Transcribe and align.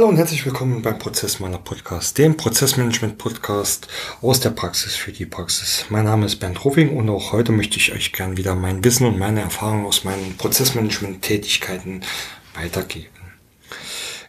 Hallo 0.00 0.08
und 0.08 0.16
herzlich 0.16 0.46
willkommen 0.46 0.80
beim 0.80 0.98
Prozessmaler 0.98 1.58
Podcast, 1.58 2.16
dem 2.16 2.34
Prozessmanagement 2.34 3.18
Podcast 3.18 3.86
aus 4.22 4.40
der 4.40 4.48
Praxis 4.48 4.94
für 4.94 5.12
die 5.12 5.26
Praxis. 5.26 5.84
Mein 5.90 6.06
Name 6.06 6.24
ist 6.24 6.36
Bernd 6.36 6.64
Ruffing 6.64 6.96
und 6.96 7.10
auch 7.10 7.32
heute 7.32 7.52
möchte 7.52 7.76
ich 7.76 7.92
euch 7.92 8.10
gern 8.10 8.38
wieder 8.38 8.54
mein 8.54 8.82
Wissen 8.82 9.06
und 9.06 9.18
meine 9.18 9.42
Erfahrungen 9.42 9.84
aus 9.84 10.04
meinen 10.04 10.38
Prozessmanagement 10.38 11.20
Tätigkeiten 11.20 12.00
weitergeben. 12.54 13.10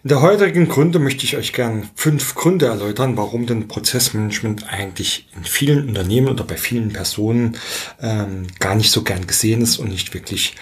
In 0.03 0.09
der 0.09 0.19
heutigen 0.19 0.67
Gründe 0.67 0.99
möchte 0.99 1.23
ich 1.23 1.37
euch 1.37 1.53
gern 1.53 1.89
fünf 1.95 2.35
Gründe 2.35 2.65
erläutern, 2.65 3.15
warum 3.15 3.45
denn 3.45 3.69
Prozessmanagement 3.69 4.67
eigentlich 4.67 5.29
in 5.37 5.45
vielen 5.45 5.87
Unternehmen 5.87 6.27
oder 6.27 6.43
bei 6.43 6.57
vielen 6.57 6.91
Personen 6.91 7.57
ähm, 8.01 8.47
gar 8.59 8.75
nicht 8.75 8.91
so 8.91 9.03
gern 9.03 9.25
gesehen 9.25 9.61
ist 9.61 9.77
und 9.77 9.87
nicht 9.87 10.13
wirklich 10.13 10.53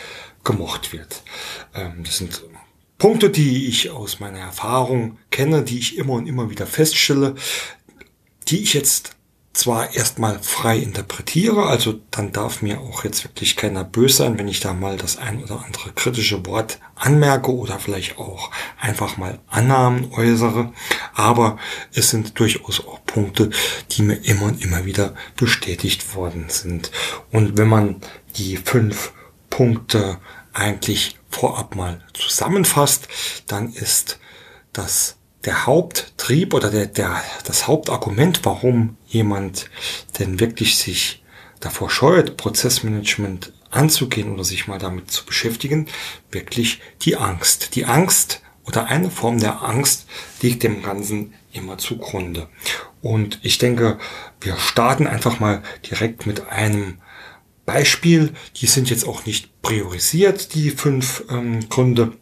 gemocht 0.43 0.93
wird. 0.93 1.23
Ähm, 1.73 2.03
das 2.03 2.19
sind 2.19 2.43
Punkte, 2.99 3.29
die 3.29 3.67
ich 3.67 3.89
aus 3.89 4.19
meiner 4.19 4.39
Erfahrung 4.39 5.17
kenne, 5.31 5.63
die 5.63 5.79
ich 5.79 5.97
immer 5.97 6.13
und 6.13 6.27
immer 6.27 6.49
wieder 6.49 6.67
feststelle, 6.67 7.35
die 8.49 8.61
ich 8.61 8.73
jetzt 8.73 9.15
zwar 9.53 9.95
erstmal 9.95 10.39
frei 10.39 10.77
interpretiere, 10.77 11.65
also 11.65 11.99
dann 12.11 12.31
darf 12.31 12.61
mir 12.61 12.81
auch 12.81 13.03
jetzt 13.05 13.23
wirklich 13.23 13.55
keiner 13.55 13.83
böse 13.83 14.17
sein, 14.17 14.37
wenn 14.37 14.47
ich 14.47 14.59
da 14.59 14.73
mal 14.73 14.97
das 14.97 15.17
ein 15.17 15.41
oder 15.41 15.63
andere 15.65 15.91
kritische 15.93 16.45
Wort 16.45 16.79
anmerke 16.95 17.53
oder 17.53 17.79
vielleicht 17.79 18.17
auch 18.17 18.51
einfach 18.79 19.17
mal 19.17 19.39
Annahmen 19.47 20.11
äußere, 20.11 20.71
aber 21.13 21.57
es 21.93 22.09
sind 22.09 22.37
durchaus 22.37 22.85
auch 22.85 23.03
Punkte, 23.05 23.49
die 23.91 24.01
mir 24.01 24.15
immer 24.25 24.43
und 24.43 24.63
immer 24.63 24.85
wieder 24.85 25.15
bestätigt 25.35 26.15
worden 26.15 26.45
sind. 26.49 26.91
Und 27.31 27.57
wenn 27.57 27.69
man 27.69 28.01
die 28.35 28.57
fünf 28.57 29.13
Punkte 29.49 30.19
eigentlich 30.53 31.17
vorab 31.29 31.75
mal 31.75 32.01
zusammenfasst, 32.13 33.07
dann 33.47 33.71
ist 33.71 34.19
das 34.73 35.17
der 35.45 35.65
Haupttrieb 35.65 36.53
oder 36.53 36.69
der, 36.69 36.87
der, 36.87 37.21
das 37.45 37.67
Hauptargument, 37.67 38.41
warum 38.43 38.97
jemand 39.07 39.69
denn 40.19 40.39
wirklich 40.39 40.77
sich 40.77 41.23
davor 41.59 41.89
scheut, 41.89 42.37
Prozessmanagement 42.37 43.53
anzugehen 43.71 44.33
oder 44.33 44.43
sich 44.43 44.67
mal 44.67 44.79
damit 44.79 45.11
zu 45.11 45.25
beschäftigen, 45.25 45.87
wirklich 46.31 46.81
die 47.01 47.15
Angst. 47.17 47.75
Die 47.75 47.85
Angst 47.85 48.41
oder 48.65 48.85
eine 48.87 49.11
Form 49.11 49.39
der 49.39 49.61
Angst 49.63 50.07
liegt 50.41 50.63
dem 50.63 50.81
Ganzen 50.81 51.33
immer 51.53 51.77
zugrunde. 51.77 52.49
Und 53.01 53.39
ich 53.41 53.57
denke, 53.57 53.97
wir 54.41 54.57
starten 54.57 55.07
einfach 55.07 55.39
mal 55.39 55.63
direkt 55.89 56.25
mit 56.25 56.49
einem 56.49 56.99
Beispiel. 57.69 58.33
Die 58.55 58.65
sind 58.65 58.89
jetzt 58.89 59.07
auch 59.07 59.25
nicht 59.25 59.61
priorisiert, 59.61 60.55
die 60.55 60.71
fünf 60.71 61.23
ähm, 61.29 61.69
Gründe, 61.69 62.13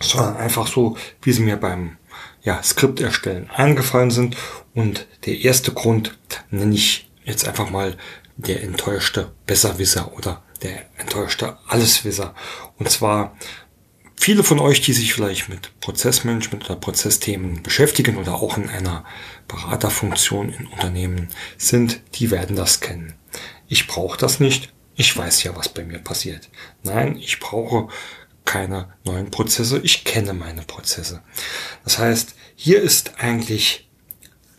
sondern 0.00 0.36
einfach 0.36 0.66
so, 0.66 0.96
wie 1.22 1.32
sie 1.32 1.42
mir 1.42 1.56
beim 1.56 1.96
ja, 2.42 2.62
Skript 2.62 3.00
erstellen 3.00 3.48
eingefallen 3.50 4.10
sind. 4.10 4.36
Und 4.74 5.06
der 5.24 5.40
erste 5.40 5.72
Grund 5.72 6.18
nenne 6.50 6.74
ich 6.74 7.10
jetzt 7.24 7.48
einfach 7.48 7.70
mal 7.70 7.96
der 8.36 8.62
enttäuschte 8.62 9.32
Besserwisser 9.46 10.12
oder 10.16 10.42
der 10.62 10.84
enttäuschte 10.98 11.56
Alleswisser. 11.66 12.34
Und 12.78 12.90
zwar 12.90 13.36
viele 14.16 14.44
von 14.44 14.58
euch, 14.58 14.82
die 14.82 14.92
sich 14.92 15.14
vielleicht 15.14 15.48
mit 15.48 15.80
Prozessmanagement 15.80 16.66
oder 16.66 16.76
Prozessthemen 16.76 17.62
beschäftigen 17.62 18.18
oder 18.18 18.34
auch 18.34 18.58
in 18.58 18.68
einer 18.68 19.04
Beraterfunktion 19.48 20.52
in 20.52 20.66
Unternehmen 20.66 21.28
sind, 21.56 22.02
die 22.16 22.30
werden 22.30 22.54
das 22.54 22.80
kennen. 22.80 23.14
Ich 23.66 23.86
brauche 23.86 24.18
das 24.18 24.40
nicht. 24.40 24.72
Ich 25.00 25.16
weiß 25.16 25.44
ja, 25.44 25.56
was 25.56 25.70
bei 25.70 25.82
mir 25.82 25.98
passiert. 25.98 26.50
Nein, 26.82 27.16
ich 27.16 27.40
brauche 27.40 27.88
keine 28.44 28.92
neuen 29.02 29.30
Prozesse. 29.30 29.80
Ich 29.82 30.04
kenne 30.04 30.34
meine 30.34 30.60
Prozesse. 30.60 31.22
Das 31.84 31.98
heißt, 31.98 32.34
hier 32.54 32.82
ist 32.82 33.18
eigentlich 33.18 33.88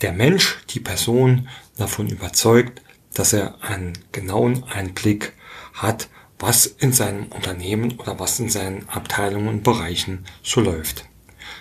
der 0.01 0.13
Mensch, 0.13 0.57
die 0.71 0.79
Person 0.79 1.47
davon 1.77 2.09
überzeugt, 2.09 2.81
dass 3.13 3.33
er 3.33 3.61
einen 3.61 3.93
genauen 4.13 4.63
Einblick 4.63 5.33
hat, 5.73 6.09
was 6.39 6.65
in 6.65 6.91
seinem 6.91 7.27
Unternehmen 7.27 7.99
oder 7.99 8.19
was 8.19 8.39
in 8.39 8.49
seinen 8.49 8.89
Abteilungen 8.89 9.47
und 9.47 9.63
Bereichen 9.63 10.25
so 10.41 10.59
läuft. 10.59 11.05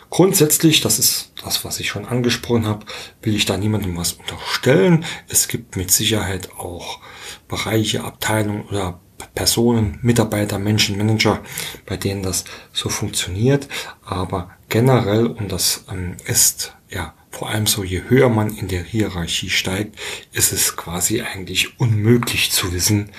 Grundsätzlich, 0.08 0.80
das 0.80 0.98
ist 0.98 1.32
das, 1.44 1.66
was 1.66 1.80
ich 1.80 1.91
schon 1.91 2.06
angesprochen 2.06 2.66
habe, 2.66 2.86
will 3.20 3.36
ich 3.36 3.44
da 3.44 3.58
niemandem 3.58 3.98
was 3.98 4.14
unterstellen. 4.14 5.04
Es 5.28 5.48
gibt 5.48 5.76
mit 5.76 5.91
Sicherheit 5.91 6.50
auch 6.52 7.00
Bereiche, 7.50 8.04
Abteilungen 8.04 8.62
oder 8.68 9.00
Personen, 9.34 9.98
Mitarbeiter, 10.02 10.58
Menschen, 10.58 10.96
Manager, 10.96 11.40
bei 11.84 11.96
denen 11.96 12.22
das 12.22 12.44
so 12.72 12.88
funktioniert. 12.88 13.68
Aber 14.04 14.50
generell, 14.68 15.26
und 15.26 15.52
das 15.52 15.84
ähm, 15.90 16.16
ist 16.24 16.74
ja 16.88 17.14
vor 17.30 17.50
allem 17.50 17.66
so, 17.66 17.84
je 17.84 18.02
höher 18.08 18.28
man 18.28 18.50
in 18.56 18.68
der 18.68 18.82
Hierarchie 18.82 19.50
steigt, 19.50 19.96
ist 20.32 20.52
es 20.52 20.76
quasi 20.76 21.20
eigentlich 21.20 21.78
unmöglich 21.78 22.50
zu 22.50 22.72
wissen, 22.72 23.10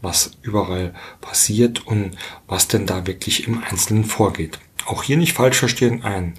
was 0.00 0.32
überall 0.42 0.94
passiert 1.20 1.86
und 1.86 2.16
was 2.48 2.68
denn 2.68 2.86
da 2.86 3.06
wirklich 3.06 3.46
im 3.46 3.62
Einzelnen 3.62 4.04
vorgeht 4.04 4.58
auch 4.86 5.02
hier 5.02 5.16
nicht 5.16 5.32
falsch 5.32 5.58
verstehen, 5.58 6.02
ein 6.02 6.34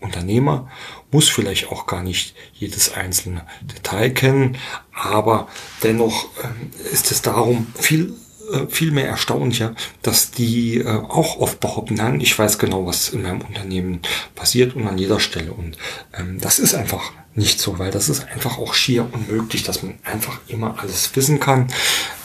Unternehmer 0.00 0.68
muss 1.10 1.28
vielleicht 1.28 1.68
auch 1.68 1.86
gar 1.86 2.02
nicht 2.02 2.34
jedes 2.54 2.92
einzelne 2.92 3.46
Detail 3.62 4.10
kennen, 4.10 4.56
aber 4.92 5.48
dennoch 5.82 6.26
äh, 6.38 6.92
ist 6.92 7.10
es 7.10 7.22
darum 7.22 7.66
viel 7.78 8.14
äh, 8.50 8.66
viel 8.68 8.90
mehr 8.90 9.06
erstaunlicher, 9.06 9.74
dass 10.02 10.30
die 10.30 10.78
äh, 10.78 10.86
auch 10.86 11.38
oft 11.38 11.60
behaupten, 11.60 11.94
nein, 11.94 12.20
ich 12.20 12.36
weiß 12.38 12.58
genau, 12.58 12.86
was 12.86 13.10
in 13.10 13.22
meinem 13.22 13.42
Unternehmen 13.42 14.00
passiert 14.34 14.74
und 14.74 14.86
an 14.88 14.98
jeder 14.98 15.20
Stelle. 15.20 15.52
Und 15.52 15.76
ähm, 16.18 16.40
das 16.40 16.58
ist 16.58 16.74
einfach 16.74 17.12
nicht 17.34 17.60
so, 17.60 17.78
weil 17.78 17.90
das 17.90 18.08
ist 18.08 18.26
einfach 18.28 18.58
auch 18.58 18.74
schier 18.74 19.08
unmöglich, 19.12 19.62
dass 19.62 19.82
man 19.82 19.98
einfach 20.04 20.40
immer 20.48 20.80
alles 20.80 21.14
wissen 21.14 21.38
kann. 21.38 21.68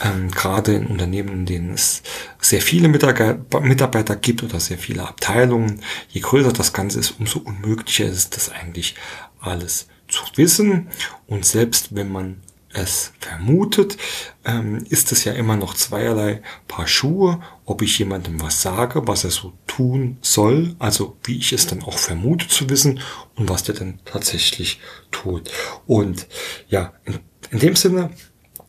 Ähm, 0.03 0.31
gerade 0.31 0.73
in 0.73 0.87
Unternehmen, 0.87 1.29
in 1.29 1.45
denen 1.45 1.73
es 1.73 2.01
sehr 2.41 2.61
viele 2.61 2.87
Mitarbeiter 2.87 4.15
gibt 4.15 4.43
oder 4.43 4.59
sehr 4.59 4.79
viele 4.79 5.07
Abteilungen, 5.07 5.81
je 6.09 6.21
größer 6.21 6.53
das 6.53 6.73
Ganze 6.73 6.99
ist, 6.99 7.15
umso 7.19 7.39
unmöglicher 7.39 8.05
ist 8.05 8.15
es, 8.17 8.29
das 8.31 8.49
eigentlich 8.49 8.95
alles 9.39 9.87
zu 10.07 10.23
wissen. 10.35 10.87
Und 11.27 11.45
selbst 11.45 11.95
wenn 11.95 12.11
man 12.11 12.41
es 12.75 13.13
vermutet, 13.19 13.97
ähm, 14.43 14.85
ist 14.89 15.11
es 15.11 15.23
ja 15.23 15.33
immer 15.33 15.55
noch 15.55 15.73
zweierlei 15.73 16.41
Paar 16.67 16.87
Schuhe, 16.87 17.41
ob 17.65 17.81
ich 17.81 17.97
jemandem 17.97 18.41
was 18.41 18.61
sage, 18.61 19.07
was 19.07 19.23
er 19.23 19.31
so 19.31 19.53
tun 19.67 20.17
soll, 20.21 20.75
also 20.79 21.17
wie 21.23 21.37
ich 21.37 21.53
es 21.53 21.67
dann 21.67 21.83
auch 21.83 21.97
vermute 21.97 22.47
zu 22.47 22.69
wissen 22.69 22.99
und 23.35 23.49
was 23.49 23.63
der 23.63 23.75
dann 23.75 23.99
tatsächlich 24.05 24.79
tut. 25.11 25.49
Und 25.87 26.27
ja, 26.67 26.93
in, 27.05 27.19
in 27.51 27.59
dem 27.59 27.75
Sinne 27.75 28.11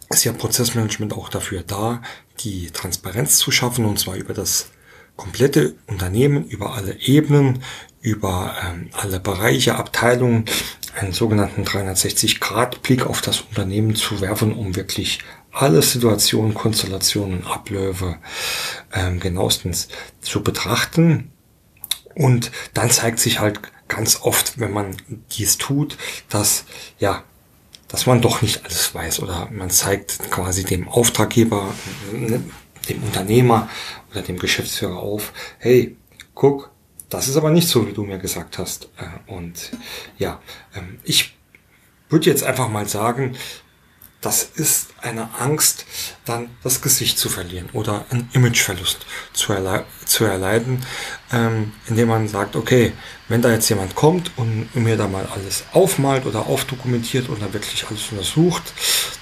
ist 0.09 0.25
ja 0.25 0.33
Prozessmanagement 0.33 1.13
auch 1.13 1.29
dafür 1.29 1.63
da, 1.63 2.03
die 2.41 2.71
Transparenz 2.71 3.39
zu 3.39 3.51
schaffen 3.51 3.85
und 3.85 3.99
zwar 3.99 4.15
über 4.15 4.35
das 4.35 4.71
komplette 5.17 5.75
Unternehmen, 5.87 6.47
über 6.47 6.75
alle 6.75 7.01
Ebenen, 7.01 7.63
über 8.01 8.55
ähm, 8.65 8.91
alle 8.93 9.19
Bereiche, 9.19 9.77
Abteilungen, 9.77 10.45
einen 10.95 11.13
sogenannten 11.13 11.65
360-Grad-Blick 11.65 13.07
auf 13.07 13.21
das 13.21 13.43
Unternehmen 13.43 13.97
zu 13.97 14.21
werfen, 14.21 14.55
um 14.55 14.77
wirklich 14.77 15.21
alle 15.53 15.83
Situationen, 15.83 16.55
Konstellationen, 16.55 17.47
Abläufe 17.47 18.19
ähm, 18.95 19.21
genauestens 19.21 19.89
zu 20.21 20.43
betrachten. 20.43 21.33
Und 22.15 22.51
dann 22.75 22.91
zeigt 22.91 23.19
sich 23.19 23.41
halt 23.41 23.61
ganz 23.89 24.21
oft, 24.23 24.59
wenn 24.59 24.73
man 24.73 24.97
dies 25.33 25.59
tut, 25.59 25.97
dass 26.29 26.65
ja, 26.99 27.25
dass 27.89 28.07
man 28.07 28.21
doch 28.21 28.43
nicht 28.43 28.65
alles 28.65 28.95
weiß 28.95 29.21
oder 29.21 29.49
man 29.51 29.71
zeigt 29.71 30.31
quasi 30.31 30.65
dem 30.65 30.89
Auftraggeber, 30.89 31.73
dem 32.89 33.03
Unternehmer 33.03 33.69
oder 34.11 34.23
dem 34.23 34.39
Geschäftsführer 34.39 34.99
auf, 34.99 35.33
hey, 35.59 35.97
guck, 36.35 36.71
das 37.09 37.29
ist 37.29 37.37
aber 37.37 37.51
nicht 37.51 37.69
so, 37.69 37.87
wie 37.87 37.93
du 37.93 38.05
mir 38.05 38.19
gesagt 38.19 38.59
hast. 38.59 38.89
Äh, 38.97 39.33
und 39.33 39.73
ja, 40.19 40.41
ähm, 40.75 40.99
ich 41.05 41.37
würde 42.09 42.31
jetzt 42.31 42.45
einfach 42.45 42.69
mal 42.69 42.89
sagen, 42.89 43.37
das 44.21 44.43
ist 44.43 44.95
eine 45.07 45.29
Angst, 45.39 45.87
dann 46.25 46.51
das 46.63 46.83
Gesicht 46.83 47.19
zu 47.19 47.29
verlieren 47.29 47.69
oder 47.73 48.05
einen 48.11 48.29
Imageverlust 48.33 49.07
zu, 49.33 49.53
erle 49.53 49.85
zu 50.05 50.25
erleiden, 50.25 50.85
ähm, 51.33 51.73
indem 51.87 52.09
man 52.09 52.29
sagt, 52.29 52.57
okay, 52.57 52.93
wenn 53.29 53.43
da 53.43 53.51
jetzt 53.51 53.69
jemand 53.69 53.95
kommt 53.95 54.31
und 54.37 54.75
mir 54.75 54.97
da 54.97 55.09
mal 55.09 55.27
alles 55.35 55.65
aufmalt 55.73 56.27
oder 56.27 56.47
aufdokumentiert 56.47 57.29
oder 57.29 57.53
wirklich 57.53 57.87
alles 57.89 58.11
untersucht, 58.11 58.73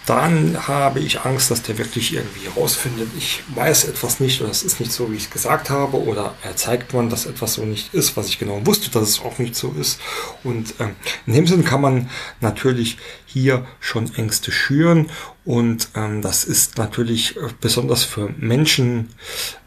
dann 0.07 0.69
habe 0.69 1.01
ich 1.01 1.23
Angst, 1.23 1.51
dass 1.51 1.63
der 1.63 1.79
wirklich 1.79 2.13
irgendwie 2.13 2.47
herausfindet, 2.47 3.09
ich 3.17 3.43
weiß 3.55 3.85
etwas 3.85 4.21
nicht 4.21 4.43
oder 4.43 4.51
es 4.51 4.63
ist 4.63 4.79
nicht 4.81 4.93
so, 4.93 5.11
wie 5.11 5.17
ich 5.17 5.25
es 5.25 5.31
gesagt 5.31 5.71
habe 5.71 6.03
oder 6.03 6.35
er 6.43 6.57
zeigt 6.57 6.93
man, 6.93 7.09
dass 7.09 7.25
etwas 7.25 7.55
so 7.55 7.65
nicht 7.65 7.95
ist, 7.95 8.15
was 8.17 8.29
ich 8.29 8.39
genau 8.39 8.67
wusste, 8.67 8.91
dass 8.91 9.09
es 9.09 9.21
auch 9.21 9.39
nicht 9.39 9.57
so 9.57 9.75
ist. 9.81 10.01
Und 10.43 10.75
ähm, 10.79 10.97
in 11.27 11.33
dem 11.33 11.47
Sinn 11.47 11.65
kann 11.65 11.81
man 11.81 12.11
natürlich 12.41 12.99
hier 13.25 13.67
schon 13.81 14.15
Ängste 14.15 14.53
schüren 14.53 15.11
und 15.45 15.89
ähm, 15.95 16.23
das 16.23 16.45
ist 16.45 16.79
natürlich 16.79 17.37
äh, 17.37 17.49
besonders 17.61 18.03
für 18.05 18.31
Menschen 18.39 19.11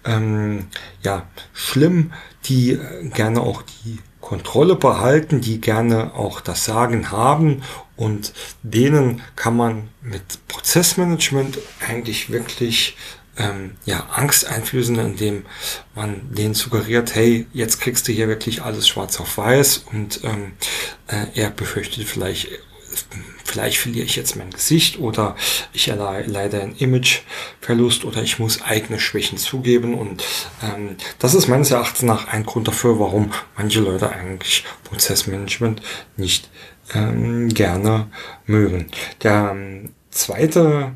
ähm, 0.05 0.67
ja 1.03 1.27
schlimm, 1.53 2.13
die 2.45 2.71
äh, 2.71 3.09
gerne 3.09 3.41
auch 3.41 3.61
die 3.61 3.99
Kontrolle 4.19 4.75
behalten, 4.75 5.39
die 5.39 5.61
gerne 5.61 6.13
auch 6.15 6.41
das 6.41 6.65
Sagen 6.65 7.11
haben. 7.11 7.61
Und 7.95 8.33
denen 8.63 9.21
kann 9.35 9.55
man 9.55 9.89
mit 10.01 10.21
Prozessmanagement 10.47 11.59
eigentlich 11.87 12.31
wirklich 12.31 12.97
ähm, 13.37 13.75
ja, 13.85 14.07
Angst 14.11 14.45
einflößen, 14.47 14.97
indem 14.97 15.45
man 15.95 16.33
denen 16.33 16.55
suggeriert, 16.55 17.15
hey, 17.15 17.45
jetzt 17.53 17.79
kriegst 17.79 18.07
du 18.07 18.11
hier 18.11 18.27
wirklich 18.27 18.63
alles 18.63 18.87
schwarz 18.87 19.19
auf 19.19 19.37
weiß. 19.37 19.85
Und 19.91 20.23
ähm, 20.23 20.53
äh, 21.07 21.39
er 21.39 21.51
befürchtet 21.51 22.07
vielleicht 22.07 22.49
vielleicht 23.43 23.77
verliere 23.77 24.05
ich 24.05 24.15
jetzt 24.15 24.35
mein 24.35 24.51
Gesicht 24.51 24.99
oder 24.99 25.35
ich 25.73 25.87
erleide 25.87 26.61
ein 26.61 26.75
Imageverlust 26.75 28.05
oder 28.05 28.21
ich 28.21 28.39
muss 28.39 28.61
eigene 28.61 28.99
Schwächen 28.99 29.37
zugeben. 29.37 29.93
Und 29.93 30.23
ähm, 30.63 30.97
das 31.19 31.33
ist 31.33 31.47
meines 31.47 31.71
Erachtens 31.71 32.03
nach 32.03 32.27
ein 32.27 32.45
Grund 32.45 32.67
dafür, 32.67 32.99
warum 32.99 33.31
manche 33.55 33.79
Leute 33.79 34.09
eigentlich 34.09 34.63
Prozessmanagement 34.83 35.81
nicht 36.17 36.49
ähm, 36.93 37.49
gerne 37.49 38.07
mögen. 38.45 38.87
Der 39.23 39.51
ähm, 39.51 39.93
zweite 40.09 40.93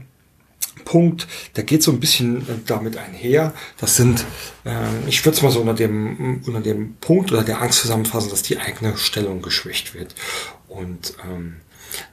Punkt, 0.86 1.27
der 1.56 1.63
geht 1.63 1.83
so 1.83 1.92
ein 1.92 2.00
bisschen 2.00 2.42
äh, 2.42 2.59
damit 2.65 2.98
einher. 2.98 3.53
Das 3.80 3.95
sind, 3.95 4.25
ähm, 4.65 5.03
ich 5.07 5.24
würde 5.25 5.38
es 5.38 5.42
mal 5.42 5.51
so 5.51 5.62
unter 5.62 5.74
dem, 5.74 6.42
unter 6.45 6.62
dem 6.62 6.95
Punkt 6.95 7.31
oder 7.31 7.44
der 7.44 7.62
Angst 7.62 7.80
zusammenfassen, 7.80 8.30
dass 8.30 8.44
die 8.44 8.57
eigene 8.57 8.98
Stellung 8.98 9.42
geschwächt 9.42 9.94
wird. 9.94 10.15
Und 10.68 11.13
ähm, 11.24 11.57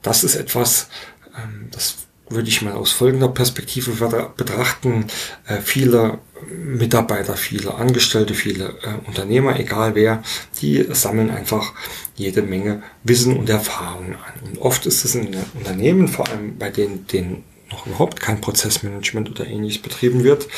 das 0.02 0.24
ist 0.24 0.36
etwas, 0.36 0.88
ähm, 1.36 1.68
das 1.70 1.96
würde 2.30 2.48
ich 2.48 2.62
mal 2.62 2.74
aus 2.74 2.92
folgender 2.92 3.28
Perspektive 3.28 3.92
betrachten. 4.36 5.06
Äh, 5.46 5.60
viele 5.60 6.18
Mitarbeiter, 6.50 7.36
viele 7.36 7.74
Angestellte, 7.74 8.34
viele 8.34 8.74
äh, 8.82 9.06
Unternehmer, 9.06 9.58
egal 9.58 9.94
wer, 9.94 10.22
die 10.60 10.86
sammeln 10.92 11.30
einfach 11.30 11.72
jede 12.16 12.42
Menge 12.42 12.82
Wissen 13.02 13.36
und 13.36 13.48
Erfahrungen 13.48 14.14
an. 14.14 14.48
Und 14.48 14.58
oft 14.58 14.86
ist 14.86 15.04
es 15.04 15.14
in 15.14 15.36
Unternehmen, 15.54 16.08
vor 16.08 16.28
allem 16.28 16.58
bei 16.58 16.70
denen, 16.70 17.06
denen 17.06 17.44
noch 17.70 17.86
überhaupt 17.86 18.20
kein 18.20 18.40
Prozessmanagement 18.40 19.30
oder 19.30 19.46
ähnliches 19.46 19.82
betrieben 19.82 20.24
wird, 20.24 20.48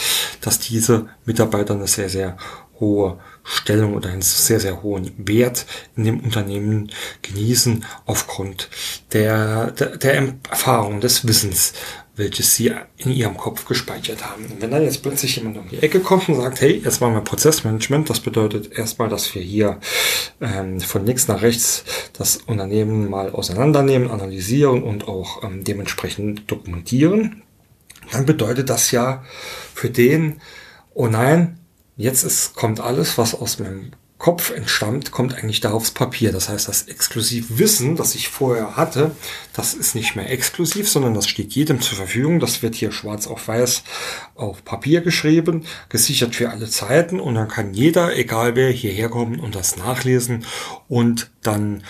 dass 0.40 0.58
diese 0.58 1.08
Mitarbeiter 1.24 1.74
eine 1.74 1.88
sehr, 1.88 2.08
sehr 2.08 2.36
hohe 2.78 3.18
Stellung 3.42 3.94
oder 3.94 4.10
einen 4.10 4.22
sehr, 4.22 4.60
sehr 4.60 4.82
hohen 4.82 5.12
Wert 5.16 5.66
in 5.96 6.04
dem 6.04 6.20
Unternehmen 6.20 6.90
genießen 7.22 7.84
aufgrund 8.06 8.68
der, 9.12 9.70
der, 9.72 9.96
der 9.96 10.34
Erfahrung, 10.48 11.00
des 11.00 11.26
Wissens, 11.26 11.72
welches 12.16 12.54
sie 12.54 12.72
in 12.98 13.10
ihrem 13.10 13.36
Kopf 13.36 13.64
gespeichert 13.64 14.24
haben. 14.24 14.44
Und 14.46 14.60
wenn 14.60 14.70
dann 14.70 14.82
jetzt 14.82 15.02
plötzlich 15.02 15.36
jemand 15.36 15.56
um 15.58 15.68
die 15.68 15.82
Ecke 15.82 16.00
kommt 16.00 16.28
und 16.28 16.36
sagt, 16.36 16.60
hey, 16.60 16.80
jetzt 16.84 17.00
machen 17.00 17.14
wir 17.14 17.22
Prozessmanagement, 17.22 18.10
das 18.10 18.20
bedeutet 18.20 18.76
erstmal, 18.76 19.08
dass 19.08 19.34
wir 19.34 19.42
hier 19.42 19.80
ähm, 20.40 20.80
von 20.80 21.06
links 21.06 21.28
nach 21.28 21.42
rechts 21.42 21.84
das 22.12 22.36
Unternehmen 22.36 23.08
mal 23.08 23.30
auseinandernehmen, 23.30 24.10
analysieren 24.10 24.82
und 24.82 25.08
auch 25.08 25.42
ähm, 25.42 25.64
dementsprechend 25.64 26.50
dokumentieren, 26.50 27.42
dann 28.12 28.26
bedeutet 28.26 28.68
das 28.68 28.90
ja 28.90 29.24
für 29.74 29.90
den, 29.90 30.40
oh 30.94 31.06
nein, 31.06 31.59
Jetzt 32.00 32.22
ist, 32.24 32.54
kommt 32.56 32.80
alles, 32.80 33.18
was 33.18 33.34
aus 33.34 33.58
meinem 33.58 33.90
Kopf 34.16 34.50
entstammt, 34.50 35.10
kommt 35.10 35.34
eigentlich 35.34 35.60
da 35.60 35.72
aufs 35.72 35.90
Papier. 35.90 36.32
Das 36.32 36.48
heißt, 36.48 36.66
das 36.66 36.84
exklusiv 36.84 37.58
Wissen, 37.58 37.94
das 37.94 38.14
ich 38.14 38.30
vorher 38.30 38.74
hatte, 38.78 39.10
das 39.52 39.74
ist 39.74 39.94
nicht 39.94 40.16
mehr 40.16 40.30
exklusiv, 40.30 40.88
sondern 40.88 41.12
das 41.12 41.28
steht 41.28 41.52
jedem 41.52 41.82
zur 41.82 41.98
Verfügung. 41.98 42.40
Das 42.40 42.62
wird 42.62 42.74
hier 42.74 42.90
schwarz 42.90 43.26
auf 43.26 43.46
weiß 43.48 43.82
auf 44.34 44.64
Papier 44.64 45.02
geschrieben, 45.02 45.66
gesichert 45.90 46.34
für 46.34 46.48
alle 46.48 46.70
Zeiten 46.70 47.20
und 47.20 47.34
dann 47.34 47.48
kann 47.48 47.74
jeder, 47.74 48.16
egal 48.16 48.56
wer, 48.56 48.70
hierher 48.70 49.10
kommen 49.10 49.38
und 49.38 49.54
das 49.54 49.76
nachlesen 49.76 50.46
und 50.88 51.30
dann 51.42 51.82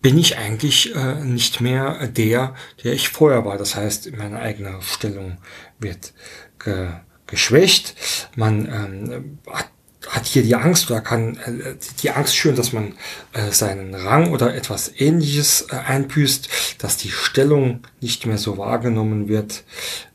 bin 0.00 0.16
ich 0.16 0.38
eigentlich 0.38 0.96
äh, 0.96 1.22
nicht 1.22 1.60
mehr 1.60 2.06
der, 2.06 2.54
der 2.82 2.94
ich 2.94 3.10
vorher 3.10 3.44
war. 3.44 3.58
Das 3.58 3.76
heißt, 3.76 4.16
meine 4.16 4.38
eigene 4.38 4.80
Stellung 4.80 5.36
wird 5.78 6.14
ge 6.58 6.88
geschwächt. 7.30 7.94
Man 8.36 8.66
ähm, 8.66 9.38
hat, 9.50 9.70
hat 10.08 10.26
hier 10.26 10.42
die 10.42 10.54
Angst 10.54 10.90
oder 10.90 11.00
kann 11.00 11.36
äh, 11.36 11.76
die 12.02 12.10
Angst 12.10 12.36
schüren, 12.36 12.56
dass 12.56 12.72
man 12.72 12.94
äh, 13.32 13.50
seinen 13.50 13.94
Rang 13.94 14.32
oder 14.32 14.54
etwas 14.54 14.92
ähnliches 14.98 15.66
äh, 15.70 15.76
einbüßt, 15.76 16.48
dass 16.78 16.96
die 16.96 17.10
Stellung 17.10 17.82
nicht 18.00 18.26
mehr 18.26 18.38
so 18.38 18.58
wahrgenommen 18.58 19.28
wird, 19.28 19.64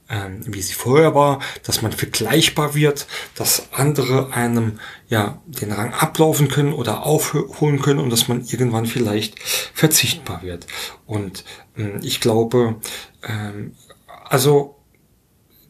ähm, 0.10 0.42
wie 0.46 0.62
sie 0.62 0.74
vorher 0.74 1.16
war, 1.16 1.40
dass 1.64 1.82
man 1.82 1.92
vergleichbar 1.92 2.76
wird, 2.76 3.08
dass 3.36 3.70
andere 3.72 4.34
einem 4.34 4.80
ja 5.08 5.42
den 5.46 5.72
Rang 5.72 5.94
ablaufen 5.94 6.48
können 6.48 6.74
oder 6.74 7.06
aufholen 7.06 7.82
können 7.82 8.00
und 8.00 8.12
dass 8.12 8.28
man 8.28 8.46
irgendwann 8.46 8.86
vielleicht 8.86 9.40
verzichtbar 9.74 10.44
wird. 10.44 10.68
Und 11.06 11.44
ähm, 11.78 12.00
ich 12.04 12.22
glaube, 12.22 12.76
ähm, 13.24 13.74
also 14.26 14.75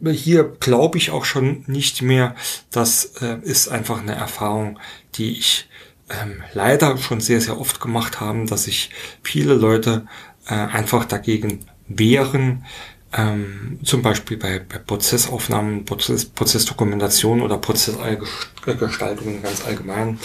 hier 0.04 0.44
glaube 0.60 0.98
ich 0.98 1.12
auch 1.12 1.26
schon 1.26 1.64
nicht 1.68 2.02
mehr. 2.02 2.36
Das 2.72 3.14
äh, 3.22 3.38
ist 3.42 3.68
einfach 3.68 4.02
eine 4.02 4.16
Erfahrung, 4.16 4.80
die 5.16 5.38
ich 5.38 5.68
ähm, 6.10 6.44
leider 6.54 6.98
schon 6.98 7.22
sehr, 7.22 7.42
sehr 7.42 7.60
oft 7.60 7.80
gemacht 7.80 8.20
habe, 8.20 8.46
dass 8.46 8.66
sich 8.66 8.92
viele 9.24 9.54
Leute 9.54 10.06
äh, 10.48 10.54
einfach 10.54 11.06
dagegen 11.06 11.66
wehren, 11.88 12.66
ähm, 13.14 13.80
zum 13.84 14.02
Beispiel 14.02 14.38
bei, 14.38 14.60
bei 14.60 14.78
Prozessaufnahmen, 14.78 15.86
Prozess, 15.86 16.26
Prozessdokumentation 16.26 17.42
oder 17.42 17.58
Prozessgestaltung 17.58 19.42
ganz 19.42 19.66
allgemein, 19.66 20.20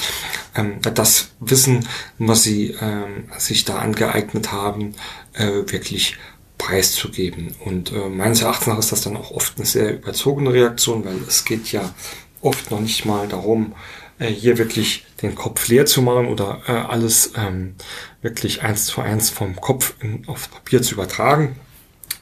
ähm, 0.56 0.80
das 0.82 1.30
Wissen, 1.38 1.86
was 2.18 2.42
sie 2.42 2.74
ähm, 2.80 3.28
sich 3.38 3.64
da 3.64 3.78
angeeignet 3.78 4.50
haben, 4.50 4.94
äh, 5.34 5.46
wirklich 5.46 6.16
preiszugeben. 6.60 7.54
Und 7.64 7.90
äh, 7.90 8.08
meines 8.08 8.42
Erachtens 8.42 8.66
nach 8.66 8.78
ist 8.78 8.92
das 8.92 9.00
dann 9.00 9.16
auch 9.16 9.30
oft 9.30 9.56
eine 9.56 9.66
sehr 9.66 9.94
überzogene 9.94 10.52
Reaktion, 10.52 11.04
weil 11.04 11.16
es 11.26 11.44
geht 11.46 11.72
ja 11.72 11.94
oft 12.42 12.70
noch 12.70 12.80
nicht 12.80 13.06
mal 13.06 13.26
darum, 13.26 13.74
äh, 14.18 14.26
hier 14.26 14.58
wirklich 14.58 15.06
den 15.22 15.34
Kopf 15.34 15.68
leer 15.68 15.86
zu 15.86 16.02
machen 16.02 16.26
oder 16.26 16.62
äh, 16.66 16.72
alles 16.72 17.32
ähm, 17.34 17.76
wirklich 18.20 18.62
eins 18.62 18.84
zu 18.84 19.00
eins 19.00 19.30
vom 19.30 19.56
Kopf 19.56 19.94
in, 20.00 20.28
auf 20.28 20.50
Papier 20.50 20.82
zu 20.82 20.94
übertragen. 20.94 21.56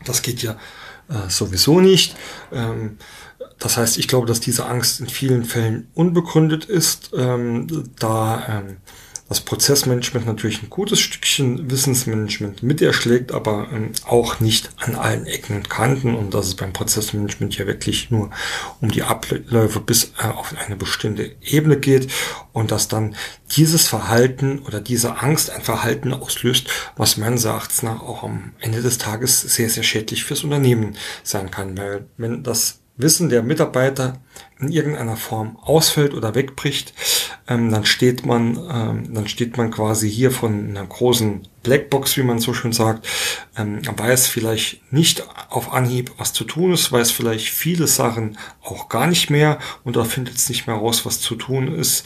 Das 0.04 0.22
geht 0.22 0.40
ja 0.42 0.52
äh, 1.08 1.28
sowieso 1.28 1.80
nicht. 1.80 2.16
Ähm, 2.52 2.98
das 3.58 3.76
heißt, 3.76 3.98
ich 3.98 4.06
glaube, 4.06 4.28
dass 4.28 4.38
diese 4.38 4.66
Angst 4.66 5.00
in 5.00 5.08
vielen 5.08 5.44
Fällen 5.44 5.88
unbegründet 5.94 6.64
ist, 6.64 7.10
ähm, 7.16 7.90
da 7.98 8.46
ähm, 8.48 8.76
das 9.28 9.42
Prozessmanagement 9.42 10.26
natürlich 10.26 10.62
ein 10.62 10.70
gutes 10.70 11.00
Stückchen 11.00 11.70
Wissensmanagement 11.70 12.62
mit 12.62 12.80
erschlägt, 12.80 13.32
aber 13.32 13.68
ähm, 13.70 13.92
auch 14.06 14.40
nicht 14.40 14.70
an 14.78 14.94
allen 14.94 15.26
Ecken 15.26 15.56
und 15.56 15.68
Kanten. 15.68 16.14
Und 16.14 16.32
dass 16.32 16.46
es 16.46 16.54
beim 16.54 16.72
Prozessmanagement 16.72 17.56
ja 17.58 17.66
wirklich 17.66 18.10
nur 18.10 18.30
um 18.80 18.90
die 18.90 19.02
Abläufe 19.02 19.80
bis 19.80 20.12
äh, 20.18 20.28
auf 20.28 20.54
eine 20.56 20.76
bestimmte 20.76 21.36
Ebene 21.42 21.76
geht. 21.76 22.10
Und 22.52 22.70
dass 22.70 22.88
dann 22.88 23.16
dieses 23.54 23.86
Verhalten 23.86 24.60
oder 24.60 24.80
diese 24.80 25.18
Angst 25.18 25.50
ein 25.50 25.62
Verhalten 25.62 26.14
auslöst, 26.14 26.68
was 26.96 27.18
meines 27.18 27.44
Erachtens 27.44 27.82
nach 27.82 28.00
auch 28.00 28.22
am 28.22 28.54
Ende 28.60 28.80
des 28.80 28.96
Tages 28.96 29.42
sehr, 29.42 29.68
sehr 29.68 29.82
schädlich 29.82 30.24
fürs 30.24 30.42
Unternehmen 30.42 30.96
sein 31.22 31.50
kann, 31.50 31.76
weil 31.76 32.06
wenn 32.16 32.42
das 32.42 32.80
Wissen 32.98 33.28
der 33.28 33.42
Mitarbeiter 33.42 34.20
in 34.60 34.70
irgendeiner 34.70 35.16
Form 35.16 35.56
ausfällt 35.62 36.14
oder 36.14 36.34
wegbricht, 36.34 36.92
ähm, 37.46 37.70
dann 37.70 37.84
steht 37.84 38.26
man, 38.26 38.56
ähm, 38.70 39.14
dann 39.14 39.28
steht 39.28 39.56
man 39.56 39.70
quasi 39.70 40.10
hier 40.10 40.32
von 40.32 40.70
einer 40.70 40.84
großen 40.84 41.46
Blackbox, 41.62 42.16
wie 42.16 42.24
man 42.24 42.40
so 42.40 42.52
schön 42.52 42.72
sagt, 42.72 43.06
ähm, 43.56 43.80
weiß 43.84 44.26
vielleicht 44.26 44.92
nicht 44.92 45.24
auf 45.48 45.72
Anhieb, 45.72 46.10
was 46.18 46.32
zu 46.32 46.44
tun 46.44 46.72
ist, 46.72 46.90
weiß 46.90 47.12
vielleicht 47.12 47.48
viele 47.48 47.86
Sachen 47.86 48.36
auch 48.62 48.88
gar 48.88 49.06
nicht 49.06 49.30
mehr 49.30 49.58
und 49.84 49.96
da 49.96 50.04
findet 50.04 50.34
es 50.34 50.48
nicht 50.48 50.66
mehr 50.66 50.76
raus, 50.76 51.06
was 51.06 51.20
zu 51.20 51.36
tun 51.36 51.72
ist 51.74 52.04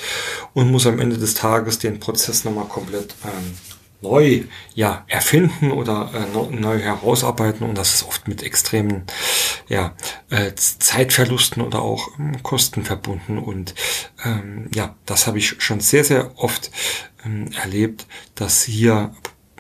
und 0.53 0.71
muss 0.71 0.87
am 0.87 1.01
Ende 1.01 1.17
des 1.17 1.35
Tages 1.35 1.79
den 1.79 2.01
Prozess 2.01 2.45
nochmal 2.45 2.67
komplett 2.67 3.15
ähm, 3.25 3.57
neu 4.03 4.43
ja, 4.75 5.05
erfinden 5.09 5.71
oder 5.71 6.11
äh, 6.15 6.55
neu 6.55 6.79
herausarbeiten 6.79 7.67
und 7.67 7.77
das 7.77 7.95
ist 7.95 8.07
oft 8.07 8.29
mit 8.29 8.43
extremen 8.43 9.05
ja, 9.69 9.95
äh, 10.31 10.53
Zeitverlusten 10.55 11.63
oder 11.63 11.83
auch 11.83 12.19
ähm, 12.19 12.43
Kosten 12.43 12.85
verbunden 12.85 13.39
und 13.39 13.75
ähm, 14.25 14.69
ja, 14.75 14.97
das 15.07 15.27
habe 15.27 15.39
ich 15.39 15.63
schon 15.63 15.81
sehr, 15.81 16.05
sehr 16.05 16.33
oft 16.37 16.71
ähm, 17.25 17.51
erlebt, 17.53 18.07
dass 18.35 18.65
hier 18.65 19.15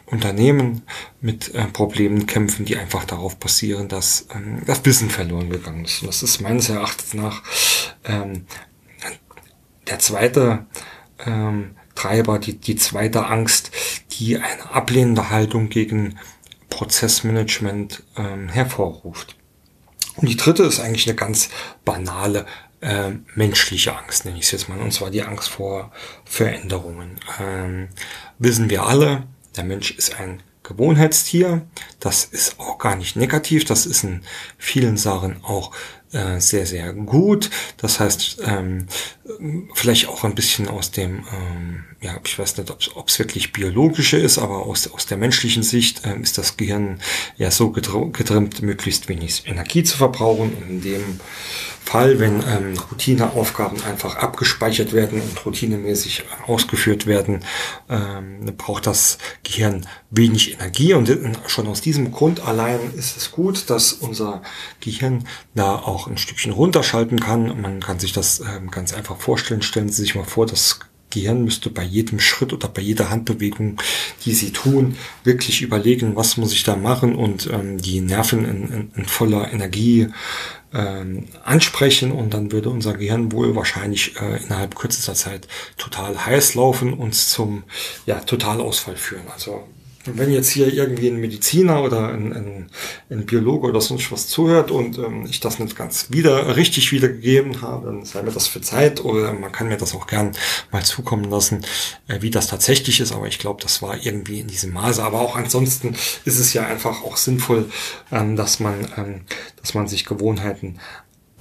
Unternehmen 0.06 0.82
mit 1.22 1.54
äh, 1.54 1.64
Problemen 1.68 2.26
kämpfen, 2.26 2.66
die 2.66 2.76
einfach 2.76 3.04
darauf 3.04 3.38
basieren, 3.38 3.88
dass 3.88 4.26
ähm, 4.34 4.62
das 4.66 4.84
Wissen 4.84 5.08
verloren 5.08 5.48
gegangen 5.48 5.86
ist. 5.86 6.02
Und 6.02 6.08
das 6.08 6.22
ist 6.22 6.40
meines 6.40 6.68
Erachtens 6.68 7.14
nach 7.14 7.42
ähm, 8.04 8.46
der 9.88 9.98
zweite 9.98 10.66
ähm, 11.24 11.76
Treiber, 11.94 12.38
die, 12.38 12.58
die 12.58 12.76
zweite 12.76 13.26
Angst, 13.26 13.70
die 14.18 14.36
eine 14.36 14.70
ablehnende 14.70 15.30
Haltung 15.30 15.68
gegen 15.68 16.18
Prozessmanagement 16.68 18.02
ähm, 18.16 18.48
hervorruft. 18.48 19.36
Und 20.16 20.28
die 20.28 20.36
dritte 20.36 20.62
ist 20.64 20.80
eigentlich 20.80 21.06
eine 21.06 21.16
ganz 21.16 21.48
banale 21.84 22.46
äh, 22.80 23.10
menschliche 23.34 23.96
Angst, 23.96 24.24
nenne 24.24 24.38
ich 24.38 24.44
es 24.44 24.50
jetzt 24.50 24.68
mal, 24.68 24.78
und 24.78 24.92
zwar 24.92 25.10
die 25.10 25.22
Angst 25.22 25.48
vor 25.48 25.92
Veränderungen. 26.24 27.18
Ähm, 27.40 27.88
wissen 28.38 28.70
wir 28.70 28.84
alle, 28.84 29.24
der 29.56 29.64
Mensch 29.64 29.92
ist 29.92 30.18
ein 30.18 30.42
Gewohnheitstier. 30.62 31.62
Das 32.00 32.24
ist 32.24 32.58
auch 32.58 32.78
gar 32.78 32.96
nicht 32.96 33.16
negativ. 33.16 33.64
Das 33.64 33.86
ist 33.86 34.04
in 34.04 34.22
vielen 34.58 34.96
Sachen 34.96 35.42
auch 35.44 35.72
äh, 36.12 36.40
sehr, 36.40 36.66
sehr 36.66 36.92
gut. 36.92 37.50
Das 37.78 38.00
heißt, 38.00 38.42
ähm, 38.44 38.86
vielleicht 39.74 40.08
auch 40.08 40.24
ein 40.24 40.34
bisschen 40.34 40.68
aus 40.68 40.90
dem, 40.90 41.24
ähm, 41.32 41.84
ja, 42.00 42.18
ich 42.24 42.38
weiß 42.38 42.58
nicht, 42.58 42.70
ob 42.94 43.08
es 43.08 43.18
wirklich 43.18 43.52
biologische 43.52 44.18
ist, 44.18 44.38
aber 44.38 44.66
aus, 44.66 44.88
aus 44.92 45.06
der 45.06 45.16
menschlichen 45.16 45.62
Sicht 45.62 46.02
ähm, 46.04 46.22
ist 46.22 46.38
das 46.38 46.56
Gehirn 46.56 47.00
ja 47.36 47.50
so 47.50 47.70
getrimmt, 47.70 48.62
möglichst 48.62 49.08
wenig 49.08 49.46
Energie 49.46 49.84
zu 49.84 49.96
verbrauchen. 49.96 50.52
Und 50.52 50.70
in 50.70 50.80
dem 50.82 51.20
Fall, 51.84 52.20
wenn 52.20 52.42
ähm, 52.48 52.78
Routineaufgaben 52.90 53.82
einfach 53.84 54.16
abgespeichert 54.16 54.92
werden 54.92 55.20
und 55.20 55.44
routinemäßig 55.44 56.24
ausgeführt 56.46 57.06
werden, 57.06 57.44
ähm, 57.88 58.52
braucht 58.56 58.86
das 58.86 59.18
Gehirn 59.42 59.86
wenig 60.10 60.54
Energie. 60.54 60.94
Und 60.94 61.10
schon 61.46 61.66
aus 61.66 61.80
diesem 61.80 62.12
Grund 62.12 62.46
allein 62.46 62.78
ist 62.96 63.16
es 63.16 63.30
gut, 63.30 63.68
dass 63.68 63.92
unser 63.92 64.42
Gehirn 64.80 65.26
da 65.54 65.74
auch 65.74 66.01
ein 66.06 66.18
Stückchen 66.18 66.52
runterschalten 66.52 67.20
kann. 67.20 67.60
Man 67.60 67.80
kann 67.80 67.98
sich 67.98 68.12
das 68.12 68.40
ähm, 68.40 68.70
ganz 68.70 68.92
einfach 68.92 69.16
vorstellen. 69.16 69.62
Stellen 69.62 69.88
Sie 69.88 70.02
sich 70.02 70.14
mal 70.14 70.24
vor, 70.24 70.46
das 70.46 70.80
Gehirn 71.12 71.44
müsste 71.44 71.70
bei 71.70 71.82
jedem 71.82 72.18
Schritt 72.18 72.52
oder 72.52 72.68
bei 72.68 72.82
jeder 72.82 73.10
Handbewegung, 73.10 73.76
die 74.24 74.32
Sie 74.32 74.50
tun, 74.50 74.96
wirklich 75.24 75.62
überlegen, 75.62 76.16
was 76.16 76.36
muss 76.36 76.52
ich 76.52 76.64
da 76.64 76.74
machen 76.74 77.14
und 77.14 77.48
ähm, 77.52 77.78
die 77.78 78.00
Nerven 78.00 78.44
in, 78.44 78.72
in, 78.72 78.90
in 78.94 79.04
voller 79.04 79.52
Energie 79.52 80.08
ähm, 80.72 81.26
ansprechen 81.44 82.12
und 82.12 82.32
dann 82.34 82.50
würde 82.50 82.70
unser 82.70 82.94
Gehirn 82.94 83.30
wohl 83.30 83.54
wahrscheinlich 83.54 84.16
äh, 84.20 84.42
innerhalb 84.42 84.74
kürzester 84.74 85.14
Zeit 85.14 85.46
total 85.76 86.24
heiß 86.24 86.54
laufen 86.54 86.94
und 86.94 87.14
zum 87.14 87.64
ja, 88.06 88.20
Totalausfall 88.20 88.96
führen. 88.96 89.26
Also 89.32 89.64
wenn 90.04 90.32
jetzt 90.32 90.50
hier 90.50 90.72
irgendwie 90.72 91.08
ein 91.08 91.20
Mediziner 91.20 91.82
oder 91.82 92.08
ein, 92.08 92.32
ein, 92.32 92.70
ein 93.10 93.26
Biologe 93.26 93.68
oder 93.68 93.80
sonst 93.80 94.10
was 94.10 94.26
zuhört 94.26 94.70
und 94.70 94.98
ähm, 94.98 95.26
ich 95.28 95.40
das 95.40 95.58
nicht 95.58 95.76
ganz 95.76 96.06
wieder 96.10 96.56
richtig 96.56 96.90
wiedergegeben 96.92 97.62
habe, 97.62 97.86
dann 97.86 98.04
sei 98.04 98.22
mir 98.22 98.32
das 98.32 98.46
für 98.46 98.60
Zeit 98.60 99.04
oder 99.04 99.32
man 99.32 99.52
kann 99.52 99.68
mir 99.68 99.76
das 99.76 99.94
auch 99.94 100.06
gern 100.06 100.32
mal 100.70 100.84
zukommen 100.84 101.30
lassen, 101.30 101.64
äh, 102.08 102.20
wie 102.20 102.30
das 102.30 102.48
tatsächlich 102.48 103.00
ist. 103.00 103.12
Aber 103.12 103.28
ich 103.28 103.38
glaube, 103.38 103.62
das 103.62 103.82
war 103.82 104.04
irgendwie 104.04 104.40
in 104.40 104.48
diesem 104.48 104.72
Maße. 104.72 105.02
Aber 105.02 105.20
auch 105.20 105.36
ansonsten 105.36 105.94
ist 106.24 106.38
es 106.38 106.52
ja 106.52 106.66
einfach 106.66 107.02
auch 107.02 107.16
sinnvoll, 107.16 107.70
ähm, 108.10 108.36
dass 108.36 108.60
man, 108.60 108.88
ähm, 108.96 109.20
dass 109.60 109.74
man 109.74 109.86
sich 109.86 110.04
Gewohnheiten 110.04 110.78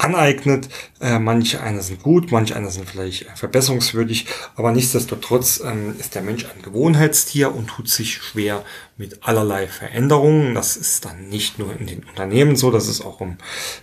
aneignet. 0.02 0.68
Äh, 1.00 1.18
manche 1.18 1.62
eine 1.62 1.82
sind 1.82 2.02
gut, 2.02 2.30
manche 2.32 2.56
eine 2.56 2.70
sind 2.70 2.88
vielleicht 2.88 3.26
verbesserungswürdig, 3.34 4.26
aber 4.56 4.72
nichtsdestotrotz 4.72 5.62
ähm, 5.64 5.94
ist 5.98 6.14
der 6.14 6.22
Mensch 6.22 6.44
ein 6.44 6.62
Gewohnheitstier 6.62 7.54
und 7.54 7.68
tut 7.68 7.88
sich 7.88 8.14
schwer 8.14 8.64
mit 8.96 9.20
allerlei 9.22 9.66
Veränderungen. 9.66 10.54
Das 10.54 10.76
ist 10.76 11.04
dann 11.04 11.28
nicht 11.28 11.58
nur 11.58 11.78
in 11.78 11.86
den 11.86 12.04
Unternehmen 12.04 12.56
so, 12.56 12.70
das 12.70 12.88
ist 12.88 13.00
auch 13.02 13.20
im 13.20 13.36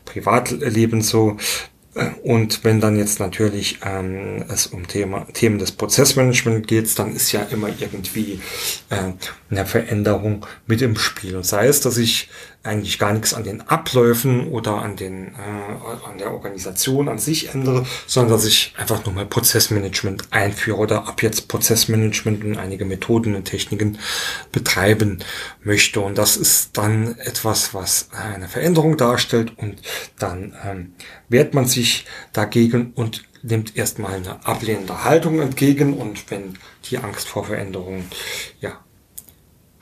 Privatleben 0.05 1.01
so. 1.01 1.37
Äh, 1.95 2.11
und 2.23 2.63
wenn 2.63 2.79
dann 2.79 2.97
jetzt 2.97 3.19
natürlich 3.19 3.79
ähm, 3.83 4.45
es 4.49 4.67
um 4.67 4.87
Thema, 4.87 5.25
Themen 5.33 5.59
des 5.59 5.71
Prozessmanagement 5.71 6.67
geht, 6.67 6.97
dann 6.99 7.15
ist 7.15 7.31
ja 7.31 7.41
immer 7.43 7.69
irgendwie 7.79 8.39
äh, 8.89 9.13
eine 9.49 9.65
Veränderung 9.65 10.45
mit 10.67 10.81
im 10.81 10.97
Spiel. 10.97 11.35
Und 11.35 11.45
sei 11.45 11.67
es, 11.67 11.81
dass 11.81 11.97
ich 11.97 12.29
eigentlich 12.61 12.99
gar 12.99 13.13
nichts 13.13 13.33
an 13.33 13.45
den 13.45 13.61
Abläufen 13.61 14.49
oder 14.49 14.81
an 14.81 14.97
den 14.97 15.27
äh, 15.27 16.05
an 16.05 16.17
der 16.17 16.33
Organisation 16.33 17.07
an 17.07 17.17
sich 17.17 17.53
ändere, 17.53 17.85
sondern 18.05 18.33
dass 18.33 18.45
ich 18.45 18.73
einfach 18.77 19.05
nur 19.05 19.15
mal 19.15 19.25
Prozessmanagement 19.25 20.27
einführe 20.31 20.77
oder 20.77 21.07
ab 21.07 21.23
jetzt 21.23 21.47
Prozessmanagement 21.47 22.43
und 22.43 22.57
einige 22.57 22.83
Methoden 22.83 23.35
und 23.35 23.45
Techniken 23.45 23.97
betreiben 24.51 25.19
möchte. 25.63 26.01
Und 26.01 26.17
das 26.17 26.35
ist 26.35 26.77
dann 26.77 27.17
etwas, 27.19 27.73
was 27.73 28.09
eine 28.11 28.49
Veränderung 28.49 28.97
darstellt 28.97 29.57
und 29.57 29.81
dann 30.17 30.53
ähm, 30.65 30.93
wehrt 31.29 31.53
man 31.53 31.65
sich 31.65 32.05
dagegen 32.33 32.91
und 32.93 33.23
nimmt 33.41 33.77
erstmal 33.77 34.15
eine 34.15 34.45
ablehnende 34.45 35.05
Haltung 35.05 35.39
entgegen 35.39 35.93
und 35.93 36.29
wenn 36.29 36.57
die 36.89 36.97
Angst 36.97 37.29
vor 37.29 37.45
Veränderungen 37.45 38.09
ja 38.59 38.79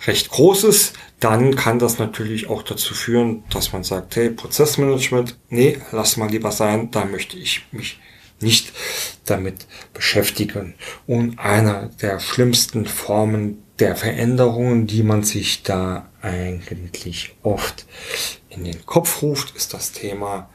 recht 0.06 0.30
groß 0.30 0.66
ist, 0.66 0.94
dann 1.20 1.56
kann 1.56 1.80
das 1.80 1.98
natürlich 1.98 2.50
auch 2.50 2.62
dazu 2.62 2.94
führen, 2.94 3.44
dass 3.50 3.74
man 3.74 3.84
sagt, 3.84 4.16
hey, 4.16 4.30
Prozessmanagement, 4.30 5.38
nee, 5.50 5.80
lass 5.92 6.18
mal 6.18 6.30
lieber 6.30 6.52
sein, 6.52 6.92
da 6.92 7.06
möchte 7.06 7.38
ich 7.38 7.66
mich 7.72 8.00
nicht 8.40 8.72
damit 9.26 9.66
beschäftigen. 9.94 10.76
Und 11.08 11.40
einer 11.40 11.90
der 12.02 12.20
schlimmsten 12.20 12.86
Formen 12.86 13.64
der 13.80 13.96
Veränderungen, 13.96 14.86
die 14.88 15.02
man 15.04 15.24
sich 15.24 15.64
da 15.64 16.10
eigentlich 16.22 17.36
oft 17.42 17.86
in 18.50 18.64
den 18.64 18.86
Kopf 18.86 19.22
ruft, 19.22 19.56
ist 19.56 19.74
das 19.74 19.92
Thema 19.92 20.50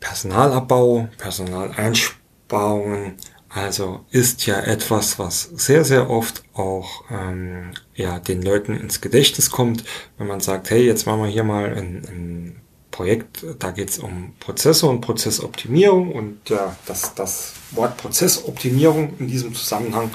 Personalabbau, 0.00 1.08
Personaleinsparungen, 1.18 3.14
also 3.48 4.04
ist 4.10 4.46
ja 4.46 4.60
etwas, 4.60 5.18
was 5.18 5.50
sehr, 5.54 5.84
sehr 5.84 6.10
oft 6.10 6.42
auch 6.54 7.04
ähm, 7.10 7.72
ja, 7.94 8.18
den 8.18 8.42
Leuten 8.42 8.76
ins 8.76 9.00
Gedächtnis 9.00 9.50
kommt, 9.50 9.84
wenn 10.18 10.26
man 10.26 10.40
sagt, 10.40 10.70
hey, 10.70 10.84
jetzt 10.84 11.06
machen 11.06 11.22
wir 11.22 11.28
hier 11.28 11.44
mal 11.44 11.66
ein, 11.66 12.02
ein 12.08 12.60
Projekt, 12.90 13.44
da 13.58 13.70
geht 13.70 13.90
es 13.90 13.98
um 13.98 14.34
Prozesse 14.40 14.86
und 14.86 15.00
Prozessoptimierung 15.00 16.12
und 16.12 16.48
ja, 16.48 16.76
das, 16.86 17.14
das 17.14 17.52
Wort 17.72 17.96
Prozessoptimierung 17.98 19.14
in 19.18 19.28
diesem 19.28 19.54
Zusammenhang 19.54 20.10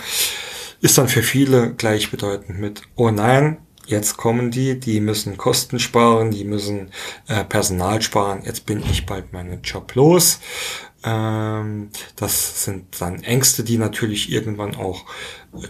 ist 0.82 0.98
dann 0.98 1.08
für 1.08 1.22
viele 1.22 1.74
gleichbedeutend 1.76 2.60
mit, 2.60 2.82
oh 2.96 3.12
nein, 3.12 3.58
jetzt 3.86 4.18
kommen 4.18 4.50
die, 4.50 4.80
die 4.80 5.00
müssen 5.00 5.38
Kosten 5.38 5.80
sparen, 5.80 6.32
die 6.32 6.44
müssen 6.44 6.90
äh, 7.28 7.44
Personal 7.44 8.02
sparen, 8.02 8.42
jetzt 8.46 8.66
bin 8.66 8.82
ich 8.90 9.06
bald 9.06 9.32
meinen 9.32 9.62
Job 9.62 9.94
los. 9.96 10.40
Ähm, 11.04 11.90
das 12.16 12.64
sind 12.64 13.02
dann 13.02 13.24
Ängste, 13.24 13.64
die 13.64 13.78
natürlich 13.78 14.32
irgendwann 14.32 14.76
auch 14.76 15.06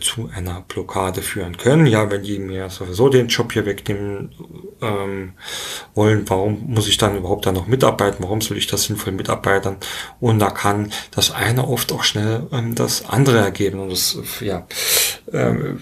zu 0.02 0.30
einer 0.36 0.62
Blockade 0.68 1.22
führen 1.22 1.58
können. 1.58 1.86
Ja, 1.86 2.12
wenn 2.12 2.24
die 2.24 2.38
mir 2.40 2.70
sowieso 2.70 3.10
den 3.10 3.28
Job 3.28 3.54
hier 3.54 3.66
wegnehmen 3.66 4.32
ähm, 4.82 5.34
wollen, 5.96 6.30
warum 6.30 6.66
muss 6.68 6.88
ich 6.88 6.98
dann 6.98 7.18
überhaupt 7.18 7.46
da 7.46 7.52
noch 7.52 7.68
mitarbeiten? 7.68 8.24
Warum 8.24 8.42
soll 8.42 8.58
ich 8.58 8.68
das 8.68 8.84
sinnvoll 8.84 9.14
mitarbeiten? 9.14 9.78
Und 10.20 10.40
da 10.40 10.50
kann 10.50 10.92
das 11.12 11.32
eine 11.32 11.68
oft 11.68 11.92
auch 11.94 12.04
schnell 12.04 12.48
ähm, 12.52 12.76
das 12.76 13.08
andere 13.08 13.40
ergeben. 13.40 13.80
Und 13.80 13.90
das 13.92 14.18
ja, 14.42 14.68
ähm, 15.32 15.80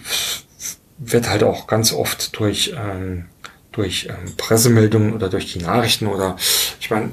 wird 1.00 1.30
halt 1.30 1.44
auch 1.44 1.68
ganz 1.68 1.92
oft 1.92 2.38
durch 2.38 2.74
ähm, 2.78 3.26
durch 3.72 4.08
ähm, 4.10 4.36
Pressemeldungen 4.36 5.14
oder 5.14 5.30
durch 5.30 5.54
die 5.54 5.60
Nachrichten 5.60 6.08
oder 6.08 6.36
ich 6.80 6.90
meine 6.90 7.12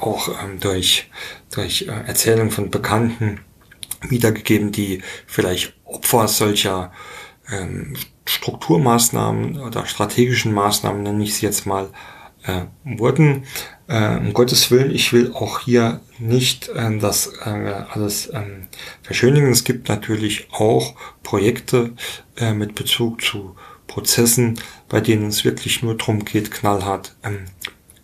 auch 0.00 0.28
ähm, 0.42 0.60
durch, 0.60 1.10
durch 1.54 1.82
äh, 1.82 2.06
Erzählungen 2.06 2.50
von 2.50 2.70
Bekannten 2.70 3.40
wiedergegeben, 4.08 4.72
die 4.72 5.02
vielleicht 5.26 5.74
Opfer 5.84 6.28
solcher 6.28 6.92
ähm, 7.50 7.96
Strukturmaßnahmen 8.26 9.58
oder 9.60 9.86
strategischen 9.86 10.52
Maßnahmen, 10.52 11.02
nenne 11.02 11.24
ich 11.24 11.34
sie 11.34 11.46
jetzt 11.46 11.66
mal, 11.66 11.90
äh, 12.44 12.62
wurden. 12.84 13.44
Äh, 13.88 14.18
um 14.18 14.32
Gottes 14.32 14.70
Willen, 14.70 14.90
ich 14.90 15.12
will 15.12 15.32
auch 15.32 15.60
hier 15.60 16.00
nicht 16.18 16.68
äh, 16.68 16.98
das 16.98 17.32
äh, 17.44 17.48
alles 17.48 18.30
ähm, 18.32 18.68
verschönigen. 19.02 19.50
Es 19.50 19.64
gibt 19.64 19.88
natürlich 19.88 20.48
auch 20.52 20.94
Projekte 21.22 21.94
äh, 22.36 22.52
mit 22.52 22.74
Bezug 22.74 23.22
zu 23.22 23.56
Prozessen, 23.86 24.60
bei 24.88 25.00
denen 25.00 25.28
es 25.28 25.44
wirklich 25.44 25.82
nur 25.82 25.96
darum 25.96 26.24
geht, 26.24 26.50
knallhart 26.50 27.16
ähm, 27.22 27.46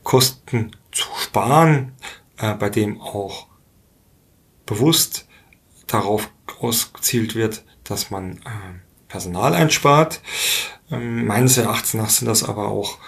Kosten 0.02 0.70
zu 0.94 1.06
sparen, 1.18 1.92
äh, 2.38 2.54
bei 2.54 2.70
dem 2.70 3.00
auch 3.00 3.46
bewusst 4.64 5.26
darauf 5.86 6.30
ausgezielt 6.60 7.34
wird, 7.34 7.64
dass 7.84 8.10
man 8.10 8.38
äh, 8.38 8.78
Personal 9.08 9.54
einspart. 9.54 10.20
Ähm, 10.90 11.26
meines 11.26 11.56
Erachtens 11.58 11.94
nach 11.94 12.10
sind 12.10 12.26
das 12.26 12.42
aber 12.42 12.68
auch 12.68 12.98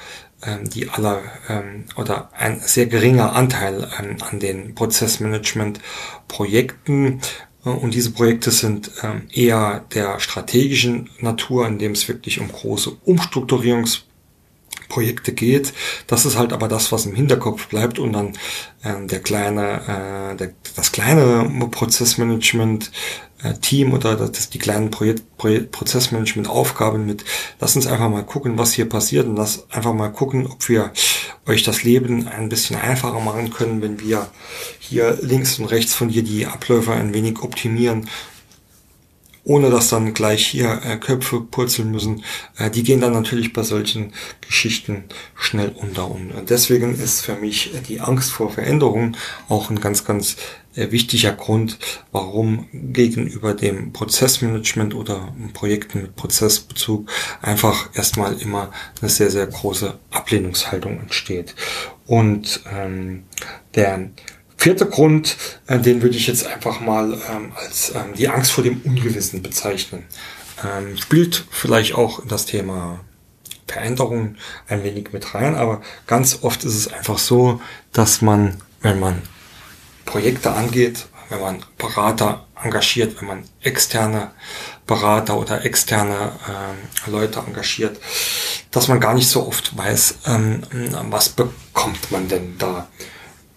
ähm, 0.43 0.69
die 0.69 0.91
aller 0.91 1.23
ähm, 1.49 1.87
oder 1.97 2.29
ein 2.35 2.61
sehr 2.61 2.85
geringer 2.87 3.35
Anteil 3.35 3.91
ähm, 3.99 4.19
an 4.21 4.39
den 4.39 4.75
Prozessmanagement-Projekten. 4.75 7.23
Äh, 7.65 7.71
und 7.71 7.95
diese 7.95 8.11
Projekte 8.13 8.51
sind 8.51 8.91
ähm, 9.03 9.29
eher 9.33 9.87
der 9.95 10.21
strategischen 10.21 11.09
Natur, 11.21 11.67
in 11.67 11.79
dem 11.79 11.93
es 11.93 12.07
wirklich 12.09 12.39
um 12.41 12.53
große 12.53 12.91
Umstrukturierungs 13.05 14.05
Projekte 14.89 15.33
geht. 15.33 15.73
Das 16.07 16.25
ist 16.25 16.37
halt 16.37 16.53
aber 16.53 16.69
das, 16.69 16.93
was 16.93 17.07
im 17.07 17.15
Hinterkopf 17.15 17.69
bleibt 17.69 17.99
und 17.99 18.13
dann 18.13 18.35
äh, 18.83 19.07
der 19.07 19.21
kleine, 19.21 20.33
äh, 20.33 20.37
der, 20.37 20.53
das 20.75 20.93
kleine 20.93 21.69
Prozessmanagement 21.71 22.91
äh, 23.43 23.55
Team 23.55 23.93
oder 23.93 24.17
das, 24.17 24.51
die 24.51 24.59
kleinen 24.59 24.91
Projekt, 24.91 25.37
Projekt, 25.37 25.71
Prozessmanagement-Aufgaben 25.73 27.07
mit, 27.07 27.25
lass 27.61 27.77
uns 27.77 27.87
einfach 27.87 28.09
mal 28.09 28.25
gucken, 28.25 28.59
was 28.59 28.73
hier 28.73 28.89
passiert 28.89 29.27
und 29.27 29.37
lass 29.37 29.71
einfach 29.71 29.93
mal 29.93 30.09
gucken, 30.09 30.47
ob 30.47 30.69
wir 30.69 30.93
euch 31.47 31.63
das 31.63 31.83
Leben 31.83 32.29
ein 32.29 32.49
bisschen 32.49 32.77
einfacher 32.77 33.21
machen 33.21 33.51
können, 33.51 33.83
wenn 33.83 34.01
wir 34.01 34.29
hier 34.79 35.19
links 35.21 35.59
und 35.59 35.67
rechts 35.67 35.95
von 35.95 36.09
dir 36.09 36.23
die 36.23 36.47
Abläufe 36.47 36.93
ein 36.93 37.13
wenig 37.15 37.43
optimieren, 37.43 38.09
ohne 39.47 39.71
dass 39.71 39.89
dann 39.89 40.13
gleich 40.13 40.45
hier 40.45 40.81
äh, 40.85 40.97
Köpfe 40.97 41.41
purzeln 41.41 41.93
müssen. 41.93 42.25
Äh, 42.59 42.69
die 42.69 42.83
gehen 42.83 43.01
dann 43.01 43.13
natürlich 43.13 43.53
bei 43.53 43.63
solchen 43.63 44.13
Geschichten 44.41 45.05
schnell 45.37 45.69
unter. 45.69 46.11
Und 46.11 46.33
deswegen 46.49 46.99
ist 46.99 47.21
für 47.21 47.37
mich 47.37 47.71
die 47.89 48.01
Angst 48.01 48.33
vor 48.33 48.51
Veränderungen 48.51 49.17
auch 49.49 49.71
ein 49.71 49.81
ganz, 49.81 50.05
ganz 50.05 50.37
äh, 50.75 50.91
wichtiger 50.91 51.33
Grund, 51.33 51.79
warum 52.11 52.67
gegenüber 52.73 53.55
dem 53.55 53.93
Prozessmanagement 53.93 54.95
oder 54.95 55.33
Projekten 55.55 56.03
mit 56.03 56.17
Prozessbezug 56.17 57.09
einfach 57.41 57.91
erstmal 57.95 58.41
immer 58.43 58.73
eine 59.01 59.11
sehr, 59.11 59.31
sehr 59.31 59.47
große 59.47 59.97
Ablehnungshaltung 60.11 60.99
entsteht. 61.01 61.55
Und 62.05 62.63
ähm, 62.73 63.27
der 63.77 64.11
vierte 64.57 64.87
Grund, 64.87 65.37
äh, 65.67 65.79
den 65.79 66.03
würde 66.03 66.17
ich 66.17 66.27
jetzt 66.27 66.47
einfach 66.47 66.81
mal 66.81 67.13
ähm, 67.31 67.53
als 67.57 67.93
ähm, 67.95 68.15
die 68.17 68.29
Angst 68.29 68.53
vor 68.53 68.65
dem 68.65 68.81
Ungewissen 68.83 69.43
bezeichnen. 69.43 70.05
Ähm, 70.65 70.97
spielt 70.97 71.45
vielleicht 71.51 71.95
auch 71.95 72.23
das 72.27 72.47
Thema 72.47 73.01
Veränderung 73.69 74.37
ein 74.69 74.85
wenig 74.85 75.13
mit 75.13 75.35
rein, 75.35 75.55
aber 75.55 75.83
ganz 76.07 76.39
oft 76.43 76.65
ist 76.65 76.75
es 76.75 76.93
einfach 76.93 77.19
so, 77.19 77.61
dass 77.93 78.23
man, 78.23 78.63
wenn 78.81 78.99
man 78.99 79.23
Projekte 80.05 80.53
angeht, 80.53 81.07
wenn 81.29 81.41
man 81.41 81.65
Berater 81.77 82.47
engagiert, 82.63 83.21
wenn 83.21 83.29
man 83.29 83.45
externe 83.61 84.31
Berater 84.87 85.37
oder 85.37 85.65
externe 85.65 86.33
äh, 86.47 87.11
Leute 87.11 87.41
engagiert, 87.41 88.01
dass 88.71 88.89
man 88.89 89.01
gar 89.01 89.15
nicht 89.15 89.29
so 89.29 89.47
oft 89.47 89.77
weiß, 89.77 90.19
ähm, 90.27 90.63
was 91.11 91.29
bekommt 91.29 92.11
man 92.11 92.29
denn 92.29 92.57
da 92.59 92.89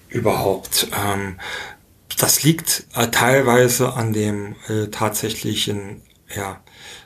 überhaupt. 0.10 0.88
Ähm, 0.94 1.39
das 2.18 2.44
liegt 2.44 2.86
äh, 2.96 3.08
teilweise 3.08 3.94
an 3.94 4.13
dem 4.13 4.56
äh, 4.68 4.88
tatsächlichen, 4.88 6.01
ja, 6.36 6.60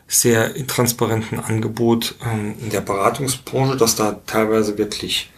sehr 0.07 0.55
intransparenten 0.55 1.39
Angebot 1.39 2.15
ähm, 2.25 2.55
in 2.59 2.69
der 2.69 2.81
Beratungsbranche, 2.81 3.77
dass 3.77 3.95
da 3.95 4.21
teilweise 4.25 4.77
wirklich 4.77 5.31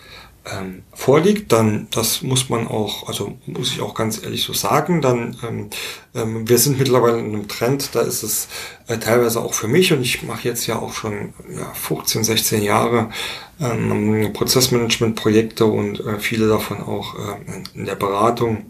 ähm, 0.51 0.83
vorliegt, 0.93 1.51
dann 1.51 1.87
das 1.91 2.21
muss 2.21 2.49
man 2.49 2.67
auch, 2.67 3.07
also 3.07 3.37
muss 3.45 3.71
ich 3.71 3.81
auch 3.81 3.93
ganz 3.93 4.23
ehrlich 4.23 4.43
so 4.43 4.53
sagen, 4.53 5.01
dann 5.01 5.37
ähm, 5.43 5.69
ähm, 6.13 6.47
wir 6.47 6.57
sind 6.57 6.77
mittlerweile 6.77 7.19
in 7.19 7.33
einem 7.33 7.47
Trend, 7.47 7.89
da 7.93 8.01
ist 8.01 8.23
es 8.23 8.47
äh, 8.87 8.97
teilweise 8.97 9.41
auch 9.41 9.53
für 9.53 9.67
mich 9.67 9.91
und 9.93 10.01
ich 10.01 10.23
mache 10.23 10.47
jetzt 10.47 10.67
ja 10.67 10.79
auch 10.79 10.93
schon 10.93 11.33
ja, 11.49 11.73
15, 11.73 12.23
16 12.23 12.63
Jahre 12.63 13.09
ähm, 13.59 14.31
Prozessmanagement-Projekte 14.33 15.65
und 15.65 15.99
äh, 16.01 16.19
viele 16.19 16.47
davon 16.47 16.81
auch 16.81 17.15
äh, 17.15 17.77
in 17.77 17.85
der 17.85 17.95
Beratung. 17.95 18.65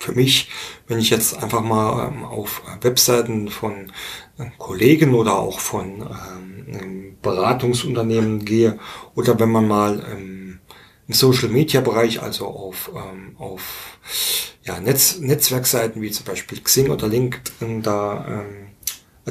Für 0.00 0.12
mich, 0.12 0.48
wenn 0.86 1.00
ich 1.00 1.10
jetzt 1.10 1.42
einfach 1.42 1.60
mal 1.60 2.08
ähm, 2.08 2.24
auf 2.24 2.62
Webseiten 2.82 3.48
von 3.48 3.92
äh, 4.38 4.46
Kollegen 4.56 5.14
oder 5.14 5.38
auch 5.38 5.58
von 5.58 6.02
ähm, 6.72 7.16
Beratungsunternehmen 7.20 8.44
gehe 8.44 8.78
oder 9.16 9.38
wenn 9.40 9.50
man 9.50 9.66
mal 9.66 10.04
ähm, 10.12 10.37
im 11.08 11.14
Social 11.14 11.48
Media 11.48 11.80
Bereich, 11.80 12.22
also 12.22 12.46
auf, 12.46 12.90
ähm, 12.94 13.34
auf 13.38 13.98
ja, 14.62 14.78
Netz, 14.78 15.18
Netzwerkseiten 15.18 16.02
wie 16.02 16.10
zum 16.10 16.26
Beispiel 16.26 16.60
Xing 16.60 16.90
oder 16.90 17.08
LinkedIn 17.08 17.82
da 17.82 18.26
ähm, 18.28 18.68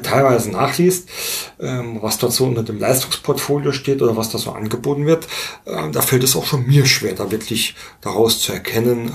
teilweise 0.01 0.51
nachliest, 0.51 1.09
ähm, 1.59 1.99
was 2.01 2.17
dort 2.17 2.33
so 2.33 2.45
unter 2.45 2.63
dem 2.63 2.79
Leistungsportfolio 2.79 3.71
steht 3.71 4.01
oder 4.01 4.15
was 4.15 4.29
da 4.29 4.37
so 4.37 4.51
angeboten 4.51 5.05
wird, 5.05 5.27
äh, 5.65 5.89
da 5.91 6.01
fällt 6.01 6.23
es 6.23 6.35
auch 6.35 6.45
schon 6.45 6.67
mir 6.67 6.85
schwer, 6.85 7.13
da 7.13 7.31
wirklich 7.31 7.75
daraus 8.01 8.41
zu 8.41 8.53
erkennen, 8.53 9.11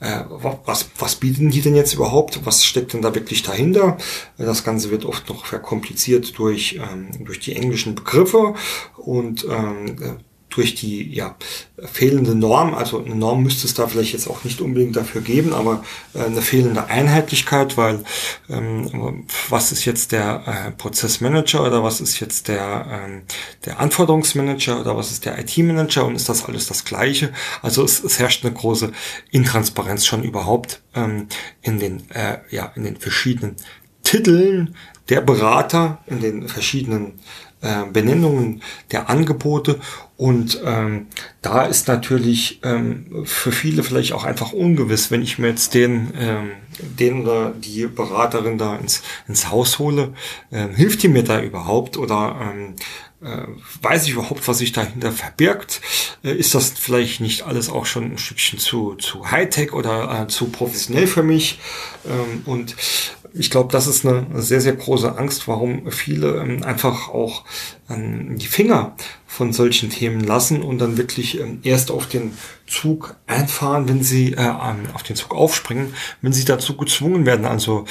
äh, 0.00 0.06
äh, 0.06 0.24
was, 0.28 0.90
was 0.98 1.16
bieten 1.16 1.50
die 1.50 1.62
denn 1.62 1.74
jetzt 1.74 1.94
überhaupt, 1.94 2.40
was 2.44 2.64
steckt 2.64 2.92
denn 2.92 3.02
da 3.02 3.14
wirklich 3.14 3.42
dahinter. 3.42 3.96
Das 4.36 4.64
Ganze 4.64 4.90
wird 4.90 5.04
oft 5.04 5.28
noch 5.28 5.46
verkompliziert 5.46 6.38
durch, 6.38 6.74
ähm, 6.74 7.24
durch 7.24 7.40
die 7.40 7.56
englischen 7.56 7.94
Begriffe 7.94 8.54
und 8.96 9.46
ähm, 9.50 10.18
durch 10.54 10.74
die 10.74 11.12
ja, 11.12 11.36
fehlende 11.78 12.34
Norm, 12.34 12.74
also 12.74 13.04
eine 13.04 13.14
Norm 13.14 13.42
müsste 13.42 13.66
es 13.66 13.74
da 13.74 13.88
vielleicht 13.88 14.12
jetzt 14.12 14.28
auch 14.28 14.44
nicht 14.44 14.60
unbedingt 14.60 14.94
dafür 14.94 15.20
geben, 15.20 15.52
aber 15.52 15.84
äh, 16.14 16.20
eine 16.20 16.42
fehlende 16.42 16.86
Einheitlichkeit, 16.86 17.76
weil 17.76 18.04
ähm, 18.48 19.26
was 19.48 19.72
ist 19.72 19.84
jetzt 19.84 20.12
der 20.12 20.42
äh, 20.46 20.70
Prozessmanager 20.70 21.66
oder 21.66 21.82
was 21.82 22.00
ist 22.00 22.20
jetzt 22.20 22.48
der, 22.48 22.86
ähm, 22.88 23.22
der 23.64 23.80
Anforderungsmanager 23.80 24.80
oder 24.80 24.96
was 24.96 25.10
ist 25.10 25.24
der 25.24 25.38
IT-Manager 25.38 26.04
und 26.06 26.14
ist 26.14 26.28
das 26.28 26.44
alles 26.44 26.66
das 26.68 26.84
gleiche? 26.84 27.32
Also 27.60 27.82
es, 27.82 28.02
es 28.04 28.20
herrscht 28.20 28.44
eine 28.44 28.54
große 28.54 28.92
Intransparenz 29.32 30.06
schon 30.06 30.22
überhaupt 30.22 30.82
ähm, 30.94 31.26
in 31.62 31.80
den 31.80 32.08
äh, 32.10 32.38
ja 32.50 32.72
in 32.76 32.84
den 32.84 32.96
verschiedenen 32.96 33.56
Titeln 34.04 34.76
der 35.08 35.20
Berater, 35.20 35.98
in 36.06 36.20
den 36.20 36.48
verschiedenen 36.48 37.14
äh, 37.64 37.84
Benennungen 37.90 38.62
der 38.90 39.08
Angebote 39.08 39.80
und 40.24 40.58
ähm, 40.64 41.08
da 41.42 41.66
ist 41.66 41.86
natürlich 41.86 42.60
ähm, 42.62 43.26
für 43.26 43.52
viele 43.52 43.82
vielleicht 43.82 44.14
auch 44.14 44.24
einfach 44.24 44.54
ungewiss, 44.54 45.10
wenn 45.10 45.20
ich 45.20 45.38
mir 45.38 45.48
jetzt 45.48 45.74
den, 45.74 46.14
ähm, 46.18 46.52
den 46.78 47.20
oder 47.24 47.50
die 47.50 47.86
Beraterin 47.86 48.56
da 48.56 48.74
ins, 48.76 49.02
ins 49.28 49.50
Haus 49.50 49.78
hole, 49.78 50.14
ähm, 50.50 50.74
hilft 50.74 51.02
die 51.02 51.08
mir 51.08 51.24
da 51.24 51.42
überhaupt 51.42 51.98
oder 51.98 52.40
ähm, 52.40 52.74
äh, 53.22 53.48
weiß 53.82 54.04
ich 54.04 54.12
überhaupt, 54.12 54.48
was 54.48 54.56
sich 54.56 54.72
dahinter 54.72 55.12
verbirgt? 55.12 55.82
Äh, 56.22 56.32
ist 56.32 56.54
das 56.54 56.70
vielleicht 56.70 57.20
nicht 57.20 57.42
alles 57.42 57.68
auch 57.68 57.84
schon 57.84 58.12
ein 58.12 58.16
Stückchen 58.16 58.58
zu, 58.58 58.94
zu 58.94 59.30
Hightech 59.30 59.74
oder 59.74 60.22
äh, 60.22 60.28
zu 60.28 60.46
professionell 60.46 61.06
für 61.06 61.22
mich? 61.22 61.58
Ähm, 62.06 62.44
und 62.46 62.76
ich 63.36 63.50
glaube, 63.50 63.72
das 63.72 63.88
ist 63.88 64.06
eine 64.06 64.40
sehr, 64.40 64.60
sehr 64.60 64.76
große 64.76 65.18
Angst, 65.18 65.48
warum 65.48 65.90
viele 65.90 66.36
ähm, 66.36 66.62
einfach 66.62 67.08
auch 67.08 67.44
die 67.88 68.46
Finger 68.46 68.96
von 69.26 69.52
solchen 69.52 69.90
Themen 69.90 70.20
lassen 70.20 70.62
und 70.62 70.78
dann 70.78 70.96
wirklich 70.96 71.40
ähm, 71.40 71.58
erst 71.64 71.90
auf 71.90 72.06
den 72.06 72.32
Zug 72.66 73.16
einfahren, 73.26 73.88
wenn 73.88 74.02
sie 74.02 74.32
äh, 74.32 74.52
auf 74.94 75.02
den 75.02 75.16
Zug 75.16 75.34
aufspringen, 75.34 75.92
wenn 76.22 76.32
sie 76.32 76.44
dazu 76.44 76.76
gezwungen 76.76 77.26
werden. 77.26 77.44
Also 77.44 77.84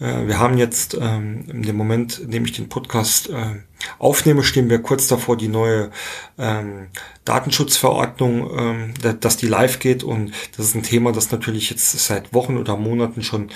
äh, 0.00 0.26
wir 0.26 0.38
haben 0.38 0.56
jetzt 0.56 0.96
ähm, 0.98 1.44
in 1.48 1.62
dem 1.62 1.76
Moment, 1.76 2.18
in 2.18 2.30
dem 2.30 2.44
ich 2.46 2.52
den 2.52 2.68
Podcast 2.68 3.28
äh, 3.28 3.56
aufnehme, 3.98 4.42
stehen 4.42 4.70
wir 4.70 4.80
kurz 4.80 5.06
davor, 5.06 5.36
die 5.36 5.48
neue 5.48 5.90
ähm, 6.38 6.88
Datenschutzverordnung, 7.24 8.50
ähm, 8.58 8.94
dass 9.20 9.36
die 9.36 9.48
live 9.48 9.78
geht 9.80 10.02
und 10.02 10.32
das 10.56 10.66
ist 10.66 10.74
ein 10.74 10.82
Thema, 10.82 11.12
das 11.12 11.30
natürlich 11.30 11.70
jetzt 11.70 11.90
seit 11.98 12.32
Wochen 12.32 12.56
oder 12.56 12.76
Monaten 12.76 13.22
schon 13.22 13.50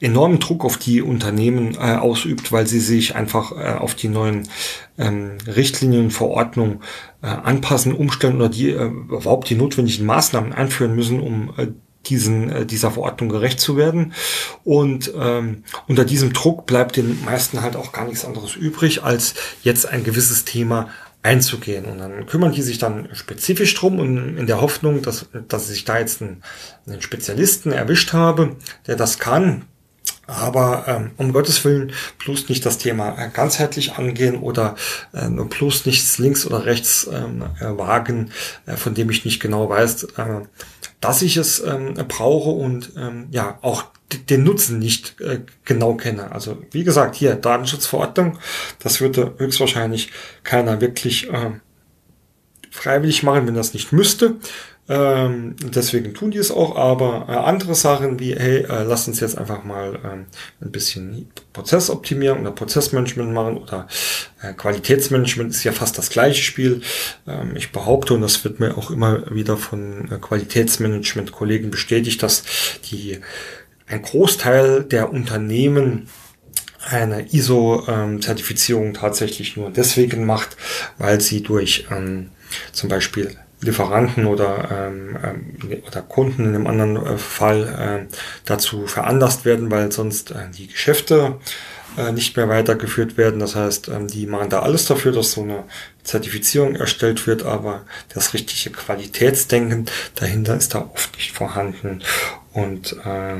enormen 0.00 0.38
Druck 0.38 0.64
auf 0.64 0.78
die 0.78 1.02
Unternehmen 1.02 1.74
äh, 1.74 1.96
ausübt, 1.96 2.52
weil 2.52 2.66
sie 2.66 2.80
sich 2.80 3.14
einfach 3.14 3.52
äh, 3.52 3.74
auf 3.78 3.94
die 3.94 4.08
neuen 4.08 4.48
ähm, 4.98 5.38
Richtlinien, 5.46 6.10
Verordnungen 6.10 6.80
äh, 7.22 7.26
anpassen, 7.26 7.92
umstellen 7.92 8.36
oder 8.36 8.48
die 8.48 8.70
äh, 8.70 8.86
überhaupt 8.86 9.50
die 9.50 9.54
notwendigen 9.54 10.06
Maßnahmen 10.06 10.52
einführen 10.52 10.94
müssen, 10.94 11.20
um 11.20 11.52
äh, 11.56 11.68
diesen, 12.06 12.50
äh, 12.50 12.66
dieser 12.66 12.90
Verordnung 12.90 13.28
gerecht 13.28 13.60
zu 13.60 13.76
werden. 13.76 14.12
Und 14.64 15.12
ähm, 15.18 15.64
unter 15.88 16.04
diesem 16.04 16.32
Druck 16.32 16.66
bleibt 16.66 16.96
den 16.96 17.24
meisten 17.24 17.62
halt 17.62 17.76
auch 17.76 17.92
gar 17.92 18.06
nichts 18.06 18.24
anderes 18.24 18.54
übrig, 18.54 19.02
als 19.02 19.34
jetzt 19.62 19.86
ein 19.88 20.04
gewisses 20.04 20.44
Thema 20.44 20.88
einzugehen. 21.22 21.84
Und 21.84 21.98
dann 21.98 22.26
kümmern 22.26 22.52
die 22.52 22.62
sich 22.62 22.78
dann 22.78 23.08
spezifisch 23.12 23.74
drum 23.74 23.98
und 23.98 24.38
in 24.38 24.46
der 24.46 24.60
Hoffnung, 24.60 25.02
dass, 25.02 25.26
dass 25.48 25.70
ich 25.70 25.84
da 25.84 25.98
jetzt 25.98 26.22
einen, 26.22 26.42
einen 26.86 27.02
Spezialisten 27.02 27.72
erwischt 27.72 28.12
habe, 28.12 28.56
der 28.86 28.96
das 28.96 29.18
kann, 29.18 29.64
aber 30.26 30.84
ähm, 30.88 31.10
um 31.16 31.32
Gottes 31.32 31.64
Willen 31.64 31.92
bloß 32.18 32.48
nicht 32.48 32.66
das 32.66 32.78
Thema 32.78 33.16
äh, 33.18 33.30
ganzheitlich 33.30 33.94
angehen 33.94 34.36
oder 34.36 34.74
äh, 35.12 35.28
bloß 35.28 35.86
nichts 35.86 36.18
links 36.18 36.46
oder 36.46 36.64
rechts 36.64 37.08
ähm, 37.12 37.44
äh, 37.60 37.78
wagen, 37.78 38.30
äh, 38.66 38.76
von 38.76 38.94
dem 38.94 39.10
ich 39.10 39.24
nicht 39.24 39.40
genau 39.40 39.68
weiß, 39.68 40.04
äh, 40.16 40.24
dass 41.00 41.22
ich 41.22 41.36
es 41.36 41.60
ähm, 41.60 41.94
brauche 42.08 42.50
und 42.50 42.92
ähm, 42.96 43.28
ja 43.30 43.58
auch 43.62 43.84
den 44.30 44.44
Nutzen 44.44 44.78
nicht 44.78 45.20
äh, 45.20 45.40
genau 45.64 45.94
kenne. 45.94 46.32
Also 46.32 46.62
wie 46.70 46.84
gesagt, 46.84 47.16
hier 47.16 47.34
Datenschutzverordnung, 47.34 48.38
das 48.78 49.00
würde 49.00 49.34
höchstwahrscheinlich 49.38 50.10
keiner 50.44 50.80
wirklich 50.80 51.28
äh, 51.30 51.52
freiwillig 52.70 53.22
machen, 53.22 53.46
wenn 53.46 53.54
das 53.54 53.74
nicht 53.74 53.92
müsste. 53.92 54.36
Ähm, 54.88 55.56
deswegen 55.60 56.14
tun 56.14 56.30
die 56.30 56.38
es 56.38 56.52
auch, 56.52 56.76
aber 56.76 57.26
äh, 57.28 57.32
andere 57.32 57.74
Sachen 57.74 58.20
wie, 58.20 58.36
hey, 58.36 58.58
äh, 58.58 58.84
lass 58.84 59.08
uns 59.08 59.18
jetzt 59.18 59.36
einfach 59.36 59.64
mal 59.64 59.98
ähm, 60.04 60.26
ein 60.60 60.70
bisschen 60.70 61.28
Prozessoptimierung 61.52 62.42
oder 62.42 62.52
Prozessmanagement 62.52 63.32
machen 63.32 63.56
oder 63.56 63.88
äh, 64.42 64.52
Qualitätsmanagement 64.52 65.50
ist 65.50 65.64
ja 65.64 65.72
fast 65.72 65.98
das 65.98 66.10
gleiche 66.10 66.40
Spiel. 66.40 66.82
Ähm, 67.26 67.56
ich 67.56 67.72
behaupte, 67.72 68.14
und 68.14 68.20
das 68.20 68.44
wird 68.44 68.60
mir 68.60 68.78
auch 68.78 68.92
immer 68.92 69.28
wieder 69.34 69.56
von 69.56 70.08
äh, 70.10 70.18
Qualitätsmanagement-Kollegen 70.18 71.72
bestätigt, 71.72 72.22
dass 72.22 72.44
die 72.90 73.18
ein 73.88 74.02
Großteil 74.02 74.84
der 74.84 75.10
Unternehmen 75.12 76.08
eine 76.88 77.26
ISO-Zertifizierung 77.32 78.94
tatsächlich 78.94 79.56
nur 79.56 79.70
deswegen 79.70 80.24
macht, 80.24 80.56
weil 80.98 81.20
sie 81.20 81.42
durch 81.42 81.86
ähm, 81.90 82.30
zum 82.72 82.88
Beispiel 82.88 83.36
Lieferanten 83.60 84.26
oder, 84.26 84.68
ähm, 84.70 85.16
ähm, 85.22 85.82
oder 85.86 86.02
Kunden 86.02 86.44
in 86.44 86.54
einem 86.54 86.66
anderen 86.66 86.96
äh, 86.96 87.18
Fall 87.18 88.06
äh, 88.08 88.14
dazu 88.44 88.86
veranlasst 88.86 89.44
werden, 89.44 89.70
weil 89.70 89.90
sonst 89.90 90.30
äh, 90.30 90.50
die 90.56 90.66
Geschäfte 90.66 91.38
äh, 91.96 92.12
nicht 92.12 92.36
mehr 92.36 92.48
weitergeführt 92.48 93.16
werden. 93.16 93.40
Das 93.40 93.56
heißt, 93.56 93.88
ähm, 93.88 94.08
die 94.08 94.26
machen 94.26 94.50
da 94.50 94.60
alles 94.60 94.84
dafür, 94.84 95.12
dass 95.12 95.32
so 95.32 95.42
eine 95.42 95.64
Zertifizierung 96.02 96.76
erstellt 96.76 97.26
wird, 97.26 97.44
aber 97.44 97.84
das 98.12 98.34
richtige 98.34 98.76
Qualitätsdenken 98.76 99.86
dahinter 100.14 100.56
ist 100.56 100.74
da 100.74 100.90
oft 100.92 101.16
nicht 101.16 101.32
vorhanden. 101.32 102.02
Und 102.52 102.92
äh, 103.04 103.36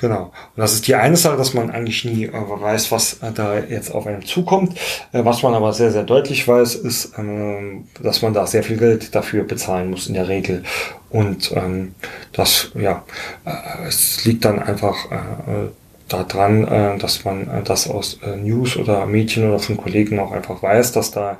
Genau. 0.00 0.24
Und 0.24 0.56
das 0.56 0.74
ist 0.74 0.86
die 0.86 0.94
eine 0.94 1.16
Sache, 1.16 1.36
dass 1.36 1.54
man 1.54 1.70
eigentlich 1.70 2.04
nie 2.04 2.26
äh, 2.26 2.32
weiß, 2.32 2.92
was 2.92 3.14
äh, 3.14 3.32
da 3.34 3.58
jetzt 3.58 3.92
auf 3.92 4.06
einem 4.06 4.24
zukommt. 4.24 4.78
Äh, 5.12 5.24
was 5.24 5.42
man 5.42 5.54
aber 5.54 5.72
sehr, 5.72 5.90
sehr 5.90 6.04
deutlich 6.04 6.46
weiß, 6.46 6.76
ist, 6.76 7.18
ähm, 7.18 7.88
dass 8.00 8.22
man 8.22 8.32
da 8.32 8.46
sehr 8.46 8.62
viel 8.62 8.76
Geld 8.76 9.14
dafür 9.14 9.44
bezahlen 9.44 9.90
muss 9.90 10.06
in 10.06 10.14
der 10.14 10.28
Regel. 10.28 10.62
Und 11.10 11.52
ähm, 11.52 11.94
das, 12.32 12.70
ja, 12.74 13.04
äh, 13.44 13.88
es 13.88 14.24
liegt 14.24 14.44
dann 14.44 14.60
einfach 14.60 15.10
äh, 15.10 15.68
daran, 16.08 16.68
äh, 16.68 16.98
dass 16.98 17.24
man 17.24 17.64
das 17.64 17.88
aus 17.88 18.20
News 18.36 18.76
oder 18.76 19.04
Medien 19.06 19.48
oder 19.48 19.58
von 19.58 19.76
Kollegen 19.76 20.20
auch 20.20 20.30
einfach 20.30 20.62
weiß, 20.62 20.92
dass 20.92 21.10
da 21.10 21.38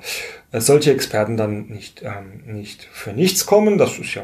solche 0.53 0.92
Experten 0.92 1.37
dann 1.37 1.66
nicht, 1.66 2.03
ähm, 2.03 2.57
nicht 2.57 2.88
für 2.92 3.12
nichts 3.12 3.47
kommen. 3.47 3.79
Das 3.79 3.99
ist 3.99 4.14
ja 4.14 4.23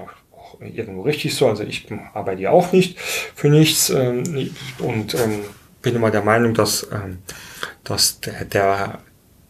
irgendwo 0.61 1.03
richtig 1.03 1.35
so. 1.35 1.49
Also 1.49 1.63
ich 1.63 1.87
arbeite 2.13 2.43
ja 2.43 2.51
auch 2.51 2.73
nicht 2.73 2.99
für 3.01 3.49
nichts 3.49 3.91
ähm, 3.91 4.51
und 4.79 5.15
ähm, 5.15 5.41
bin 5.83 5.97
immer 5.97 6.11
der 6.11 6.23
Meinung, 6.23 6.55
dass, 6.55 6.89
ähm, 6.93 7.19
dass 7.85 8.21
der, 8.21 8.45
der, 8.45 8.99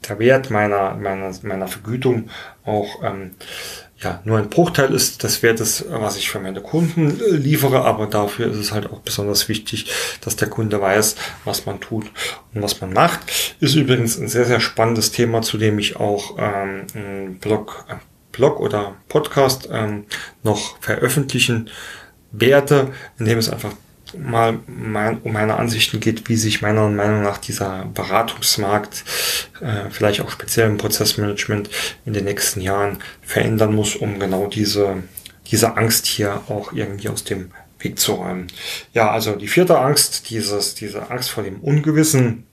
der 0.09 0.19
Wert 0.19 0.51
meiner, 0.51 0.95
meiner, 0.95 1.33
meiner 1.43 1.69
Vergütung 1.69 2.29
auch 2.65 3.03
ähm, 3.03 3.33
ja, 4.05 4.21
nur 4.25 4.39
ein 4.39 4.51
Bruchteil 4.51 4.93
ist 4.93 5.23
des 5.23 5.43
Wertes, 5.43 5.85
was 5.89 6.17
ich 6.17 6.29
für 6.29 6.39
meine 6.39 6.61
Kunden 6.61 7.21
äh, 7.21 7.31
liefere, 7.31 7.85
aber 7.85 8.07
dafür 8.07 8.51
ist 8.51 8.59
es 8.59 8.73
halt 8.73 8.91
auch 8.91 9.01
besonders 9.01 9.49
wichtig, 9.49 9.91
dass 10.21 10.37
der 10.37 10.49
Kunde 10.49 10.81
weiß, 10.81 11.17
was 11.45 11.65
man 11.65 11.81
tut 11.81 12.11
und 12.53 12.63
was 12.63 12.81
man 12.81 12.93
macht. 12.93 13.21
Ist 13.61 13.75
übrigens 13.75 14.19
ein 14.19 14.29
sehr, 14.29 14.45
sehr 14.45 14.61
spannendes 14.61 15.11
Thema, 15.11 15.43
zu 15.43 15.59
dem 15.59 15.79
ich 15.79 15.97
auch 15.97 16.37
ähm, 16.39 16.87
einen 16.95 17.39
Blog, 17.39 17.87
äh, 17.89 17.95
Blog 18.37 18.61
oder 18.61 18.97
Podcast 19.09 19.69
ähm, 19.71 20.05
noch 20.43 20.81
veröffentlichen 20.81 21.71
werde, 22.33 22.93
indem 23.19 23.39
es 23.39 23.49
einfach 23.49 23.73
mal 24.17 24.59
mein, 24.67 25.21
um 25.23 25.33
meine 25.33 25.57
Ansichten 25.57 26.01
geht, 26.01 26.29
wie 26.29 26.37
sich 26.37 26.63
meiner 26.63 26.89
Meinung 26.89 27.23
nach 27.23 27.39
dieser 27.39 27.87
Beratungsmarkt, 27.95 29.05
äh, 29.61 29.91
vielleicht 29.91 30.21
auch 30.21 30.31
speziell 30.31 30.69
im 30.69 30.79
Prozessmanagement 30.79 31.71
in 32.05 32.13
den 32.13 32.25
nächsten 32.25 32.61
Jahren 32.61 32.99
verändern 33.23 33.75
muss, 33.75 33.97
um 33.97 34.19
genau 34.19 34.47
diese, 34.47 35.03
diese 35.51 35.77
Angst 35.77 36.07
hier 36.07 36.43
auch 36.49 36.73
irgendwie 36.73 37.09
aus 37.09 37.25
dem 37.25 37.51
Weg 37.81 37.99
zu 37.99 38.15
räumen. 38.15 38.47
Ja, 38.93 39.11
also 39.11 39.37
die 39.37 39.49
vierte 39.49 39.79
Angst, 39.79 40.31
dieses, 40.31 40.75
diese 40.75 41.11
Angst 41.11 41.31
vor 41.31 41.43
dem 41.43 41.61
Ungewissen, 41.61 42.47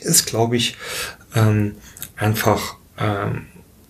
ist, 0.00 0.26
glaube 0.26 0.56
ich, 0.56 0.76
ähm, 1.34 1.76
einfach 2.16 2.76
ähm, 2.98 3.46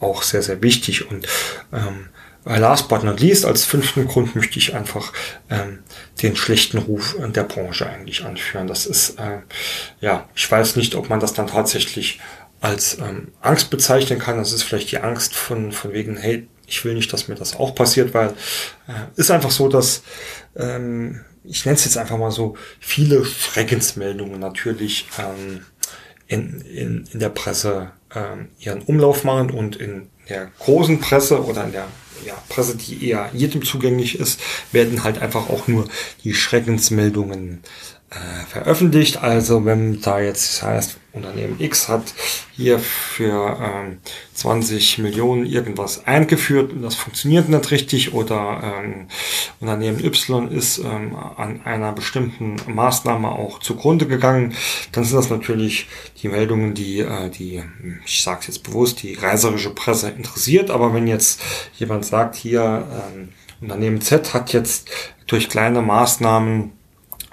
auch 0.07 0.23
sehr, 0.23 0.43
sehr 0.43 0.63
wichtig. 0.63 1.11
Und 1.11 1.27
ähm, 1.73 2.09
last 2.45 2.89
but 2.89 3.03
not 3.03 3.21
least, 3.21 3.45
als 3.45 3.65
fünften 3.65 4.07
Grund 4.07 4.35
möchte 4.37 4.59
ich 4.59 4.75
einfach 4.75 5.13
ähm, 5.51 5.81
den 6.23 6.37
schlechten 6.37 6.79
Ruf 6.79 7.17
der 7.19 7.45
Branche 7.45 7.87
eigentlich 7.87 8.25
anführen. 8.25 8.67
Das 8.67 8.87
ist, 8.87 9.19
äh, 9.19 9.41
ja, 10.01 10.29
ich 10.35 10.51
weiß 10.51 10.77
nicht, 10.77 10.95
ob 10.95 11.09
man 11.09 11.21
das 11.21 11.35
dann 11.35 11.49
tatsächlich 11.49 12.21
als 12.61 12.99
ähm, 12.99 13.33
Angst 13.41 13.71
bezeichnen 13.71 14.19
kann. 14.19 14.39
Das 14.39 14.53
ist 14.53 14.63
vielleicht 14.63 14.91
die 14.91 14.99
Angst 14.99 15.35
von, 15.35 15.73
von 15.73 15.93
wegen, 15.93 16.17
hey, 16.17 16.49
ich 16.67 16.85
will 16.85 16.95
nicht, 16.95 17.13
dass 17.13 17.29
mir 17.29 17.35
das 17.37 17.57
auch 17.57 17.75
passiert, 17.75 18.15
weil 18.15 18.31
äh, 18.89 18.93
ist 19.17 19.31
einfach 19.31 19.51
so, 19.51 19.69
dass 19.69 20.03
ähm, 20.57 21.25
ich 21.45 21.65
nenne 21.65 21.77
es 21.77 21.85
jetzt 21.85 21.99
einfach 21.99 22.19
mal 22.19 22.31
so, 22.31 22.57
viele 22.81 23.25
Schreckensmeldungen 23.25 24.41
natürlich 24.41 25.07
ähm, 25.19 25.65
in, 26.27 26.61
in, 26.63 27.09
in 27.13 27.21
der 27.21 27.29
Presse 27.29 27.93
ähm, 28.15 28.49
ihren 28.59 28.83
Umlauf 28.83 29.25
machen 29.25 29.51
und 29.51 29.77
in 29.77 30.09
der 30.29 30.51
großen 30.59 31.01
Presse 31.01 31.45
oder 31.45 31.65
in 31.65 31.73
der 31.73 31.87
ja, 32.25 32.35
Presse, 32.49 32.77
die 32.77 33.09
eher 33.09 33.31
jedem 33.33 33.65
zugänglich 33.65 34.19
ist, 34.19 34.41
werden 34.73 35.05
halt 35.05 35.21
einfach 35.21 35.49
auch 35.49 35.69
nur 35.69 35.89
die 36.25 36.35
Schreckensmeldungen 36.35 37.63
äh, 38.11 38.47
veröffentlicht. 38.47 39.23
Also 39.23 39.65
wenn 39.65 40.01
da 40.01 40.21
jetzt 40.21 40.63
heißt, 40.63 40.97
Unternehmen 41.17 41.57
X 41.59 41.89
hat 41.89 42.15
hier 42.55 42.79
für 42.79 43.59
ähm, 43.61 43.99
20 44.35 44.99
Millionen 44.99 45.47
irgendwas 45.47 46.07
eingeführt 46.07 46.73
und 46.73 46.83
das 46.83 46.95
funktioniert 46.95 47.49
nicht 47.49 47.71
richtig 47.71 48.13
oder 48.13 48.61
ähm, 48.63 49.09
Unternehmen 49.61 50.05
Y 50.05 50.49
ist 50.49 50.79
ähm, 50.79 51.17
an 51.17 51.63
einer 51.65 51.93
bestimmten 51.93 52.57
Maßnahme 52.73 53.29
auch 53.29 53.59
zugrunde 53.59 54.07
gegangen, 54.07 54.55
dann 54.93 55.05
sind 55.05 55.17
das 55.17 55.31
natürlich 55.31 55.89
die 56.23 56.29
Meldungen, 56.29 56.75
die, 56.75 57.01
äh, 57.01 57.31
die 57.31 57.63
ich 58.05 58.23
sage 58.23 58.45
jetzt 58.49 58.63
bewusst, 58.63 59.03
die 59.03 59.15
reiserische 59.15 59.71
Presse 59.71 60.11
interessiert. 60.11 60.71
Aber 60.71 60.93
wenn 60.95 61.07
jetzt 61.07 61.41
jemand 61.79 62.05
sagt, 62.05 62.37
hier 62.37 62.87
ähm, 63.15 63.31
Unternehmen 63.61 64.01
Z 64.01 64.35
hat 64.35 64.53
jetzt 64.53 64.89
durch 65.27 65.49
kleine 65.49 65.83
Maßnahmen 65.83 66.73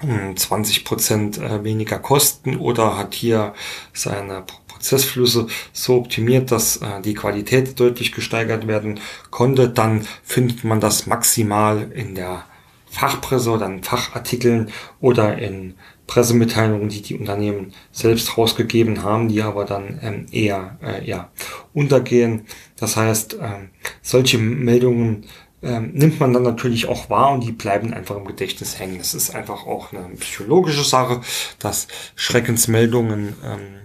20 0.00 0.84
Prozent 0.84 1.38
äh, 1.38 1.64
weniger 1.64 1.98
Kosten 1.98 2.56
oder 2.56 2.96
hat 2.98 3.14
hier 3.14 3.54
seine 3.92 4.44
Prozessflüsse 4.68 5.46
so 5.72 5.96
optimiert, 5.96 6.50
dass 6.50 6.78
äh, 6.78 7.00
die 7.02 7.14
Qualität 7.14 7.78
deutlich 7.80 8.12
gesteigert 8.12 8.66
werden 8.66 9.00
konnte, 9.30 9.68
dann 9.68 10.06
findet 10.22 10.64
man 10.64 10.80
das 10.80 11.06
maximal 11.06 11.90
in 11.92 12.14
der 12.14 12.44
Fachpresse 12.90 13.50
oder 13.50 13.66
in 13.66 13.82
Fachartikeln 13.82 14.70
oder 15.00 15.38
in 15.38 15.74
Pressemitteilungen, 16.06 16.88
die 16.88 17.02
die 17.02 17.16
Unternehmen 17.16 17.72
selbst 17.90 18.36
rausgegeben 18.36 19.02
haben, 19.02 19.28
die 19.28 19.42
aber 19.42 19.64
dann 19.64 19.98
ähm, 20.02 20.26
eher 20.30 20.78
äh, 20.82 21.04
ja, 21.04 21.30
untergehen. 21.72 22.46
Das 22.76 22.96
heißt, 22.96 23.38
ähm, 23.40 23.70
solche 24.02 24.38
Meldungen 24.38 25.24
ähm, 25.64 25.92
nimmt 25.94 26.20
man 26.20 26.32
dann 26.32 26.42
natürlich 26.42 26.86
auch 26.86 27.10
wahr 27.10 27.32
und 27.32 27.42
die 27.42 27.52
bleiben 27.52 27.94
einfach 27.94 28.16
im 28.16 28.26
Gedächtnis 28.26 28.78
hängen. 28.78 28.98
Das 28.98 29.14
ist 29.14 29.34
einfach 29.34 29.66
auch 29.66 29.92
eine 29.92 30.14
psychologische 30.16 30.84
Sache, 30.84 31.22
dass 31.58 31.88
Schreckensmeldungen 32.14 33.34
ähm, 33.44 33.84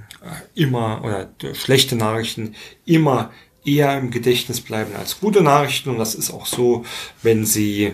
immer 0.54 1.02
oder 1.04 1.30
schlechte 1.54 1.96
Nachrichten 1.96 2.56
immer 2.86 3.32
eher 3.65 3.98
im 3.98 4.12
Gedächtnis 4.12 4.62
bleiben 4.62 4.96
als 4.98 5.20
gute 5.20 5.42
Nachrichten 5.42 5.89
und 5.89 5.98
das 5.98 6.15
ist 6.15 6.32
auch 6.32 6.46
so, 6.46 6.86
wenn 7.24 7.46
sie 7.46 7.94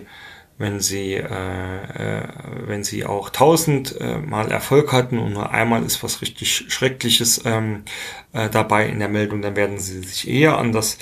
wenn 0.57 0.79
sie, 0.79 1.15
äh, 1.15 1.23
äh, 1.23 2.27
wenn 2.65 2.83
sie 2.83 3.05
auch 3.05 3.29
tausend 3.29 3.99
äh, 3.99 4.19
Erfolg 4.49 4.93
hatten 4.93 5.19
und 5.19 5.33
nur 5.33 5.51
einmal 5.51 5.83
ist 5.83 6.01
was 6.03 6.21
richtig 6.21 6.71
Schreckliches 6.71 7.41
ähm, 7.45 7.83
äh, 8.31 8.49
dabei 8.49 8.87
in 8.87 8.99
der 8.99 9.09
Meldung, 9.09 9.41
dann 9.41 9.57
werden 9.57 9.79
sie 9.79 9.99
sich 9.99 10.29
eher 10.29 10.57
an 10.57 10.71
das 10.71 10.97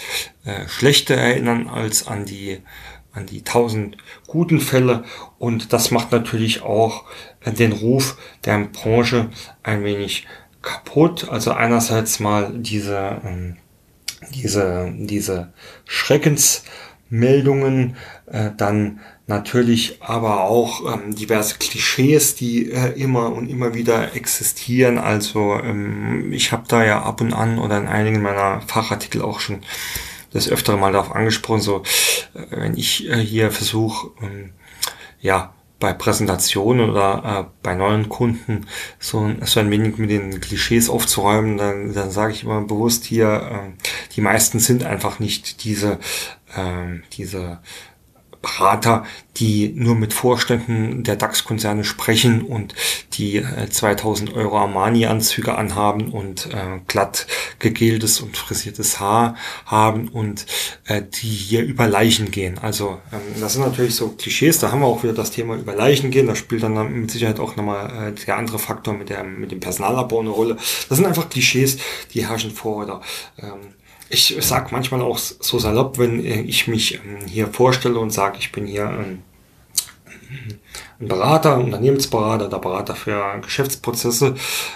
äh, 0.46 0.68
Schlechte 0.68 1.16
erinnern 1.16 1.68
als 1.68 2.08
an 2.08 2.26
die 2.26 2.62
an 3.16 3.28
die 3.28 3.44
tausend 3.44 3.98
guten 4.26 4.60
Fälle 4.60 5.04
und 5.38 5.72
das 5.72 5.92
macht 5.92 6.12
natürlich 6.12 6.64
auch 6.64 7.04
äh, 7.42 7.52
den 7.52 7.74
Ruf 7.74 8.18
der 8.46 8.58
Branche 8.66 9.30
ein 9.62 9.84
wenig 9.84 10.26
kaputt. 10.64 11.30
Also 11.30 11.52
einerseits 11.52 12.20
mal 12.20 12.52
diese 12.56 13.22
ähm, 13.24 13.58
diese 14.32 14.92
diese 14.96 15.54
Schreckensmeldungen, 15.86 17.98
äh, 18.26 18.50
dann 18.58 19.02
natürlich 19.28 20.02
aber 20.02 20.42
auch 20.44 20.94
ähm, 20.94 21.16
diverse 21.16 21.56
Klischees, 21.58 22.36
die 22.36 22.72
äh, 22.72 22.92
immer 23.00 23.32
und 23.32 23.50
immer 23.50 23.74
wieder 23.74 24.16
existieren. 24.16 24.98
Also 24.98 25.56
ähm, 25.56 26.34
ich 26.34 26.52
habe 26.52 26.64
da 26.68 26.84
ja 26.84 27.02
ab 27.02 27.22
und 27.22 27.34
an 27.34 27.58
oder 27.58 27.78
in 27.78 27.88
einigen 27.88 28.22
meiner 28.22 28.62
Fachartikel 28.62 29.22
auch 29.22 29.40
schon 29.40 29.62
das 30.32 30.50
öftere 30.50 30.78
Mal 30.78 30.92
darauf 30.92 31.16
angesprochen, 31.16 31.62
so 31.62 31.84
äh, 32.34 32.46
wenn 32.52 32.78
ich 32.78 33.10
äh, 33.10 33.18
hier 33.18 33.52
versuche, 33.52 34.12
ähm, 34.22 34.52
ja, 35.22 35.54
bei 35.80 35.92
Präsentationen 35.92 36.90
oder 36.90 37.50
äh, 37.50 37.54
bei 37.62 37.76
neuen 37.76 38.08
Kunden 38.08 38.68
so, 39.00 39.30
so 39.44 39.60
ein 39.60 39.70
wenig 39.70 39.98
mit 39.98 40.10
den 40.10 40.40
Klischees 40.40 40.90
aufzuräumen, 40.90 41.58
dann, 41.58 41.94
dann 41.94 42.10
sage 42.10 42.32
ich 42.32 42.44
immer 42.44 42.62
bewusst 42.62 43.04
hier, 43.04 43.28
äh, 43.28 43.84
die 44.16 44.22
meisten 44.22 44.60
sind 44.60 44.86
einfach 44.86 45.20
nicht 45.20 45.66
diese, 45.66 46.00
äh, 46.56 47.02
diese 47.18 47.60
Berater, 48.44 49.06
die 49.38 49.74
nur 49.74 49.96
mit 49.96 50.14
Vorständen 50.14 51.04
der 51.04 51.16
DAX-Konzerne 51.16 51.86
sprechen 51.86 52.42
und 52.44 52.76
die 53.14 53.38
äh, 53.38 53.70
2000 53.70 54.34
Euro 54.36 54.60
Armani-Anzüge 54.60 55.56
anhaben 55.56 56.10
und 56.10 56.48
äh, 56.48 56.82
glatt 56.88 57.26
gegeltes 57.60 58.20
und 58.20 58.36
frisiertes 58.36 59.00
Haar 59.00 59.36
haben 59.66 60.10
und 60.10 60.46
äh, 60.86 61.02
die 61.02 61.28
hier 61.28 61.64
über 61.64 61.88
Leichen 61.88 62.32
gehen. 62.32 62.60
Also 62.60 63.00
ähm, 63.14 63.22
das 63.40 63.54
sind 63.54 63.64
natürlich 63.64 63.96
so 63.96 64.10
Klischees, 64.10 64.60
da 64.60 64.72
haben 64.72 64.82
wir 64.82 64.88
auch 64.88 65.04
wieder 65.04 65.14
das 65.14 65.32
Thema 65.32 65.56
über 65.56 65.74
Leichen 65.74 66.12
gehen, 66.12 66.28
da 66.28 66.36
spielt 66.36 66.64
dann 66.64 67.02
mit 67.02 67.12
Sicherheit 67.12 67.40
auch 67.40 67.56
nochmal 67.56 68.10
äh, 68.10 68.26
der 68.26 68.38
andere 68.38 68.60
Faktor 68.60 68.94
mit, 68.94 69.10
der, 69.10 69.24
mit 69.24 69.52
dem 69.52 69.62
Personalabbau 69.62 70.20
eine 70.20 70.30
Rolle. 70.30 70.58
Das 70.90 70.98
sind 70.98 71.08
einfach 71.08 71.30
Klischees, 71.30 71.78
die 72.14 72.28
herrschen 72.28 72.52
vor 72.52 72.84
oder 72.84 73.02
ähm, 73.42 73.74
ich 74.14 74.36
sag 74.40 74.72
manchmal 74.72 75.02
auch 75.02 75.18
so 75.18 75.60
salopp, 75.60 75.98
wenn 75.98 76.24
ich 76.24 76.68
mich 76.68 76.96
ähm, 76.96 77.26
hier 77.28 77.48
vorstelle 77.48 78.00
und 78.00 78.12
sage, 78.12 78.38
ich 78.40 78.52
bin 78.52 78.68
hier 78.68 78.84
ähm, 78.84 79.24
ein 81.00 81.08
Berater, 81.08 81.58
Unternehmensberater, 81.58 82.50
der 82.50 82.58
Berater 82.58 82.96
für 82.96 83.40
Geschäftsprozesse, 83.42 84.36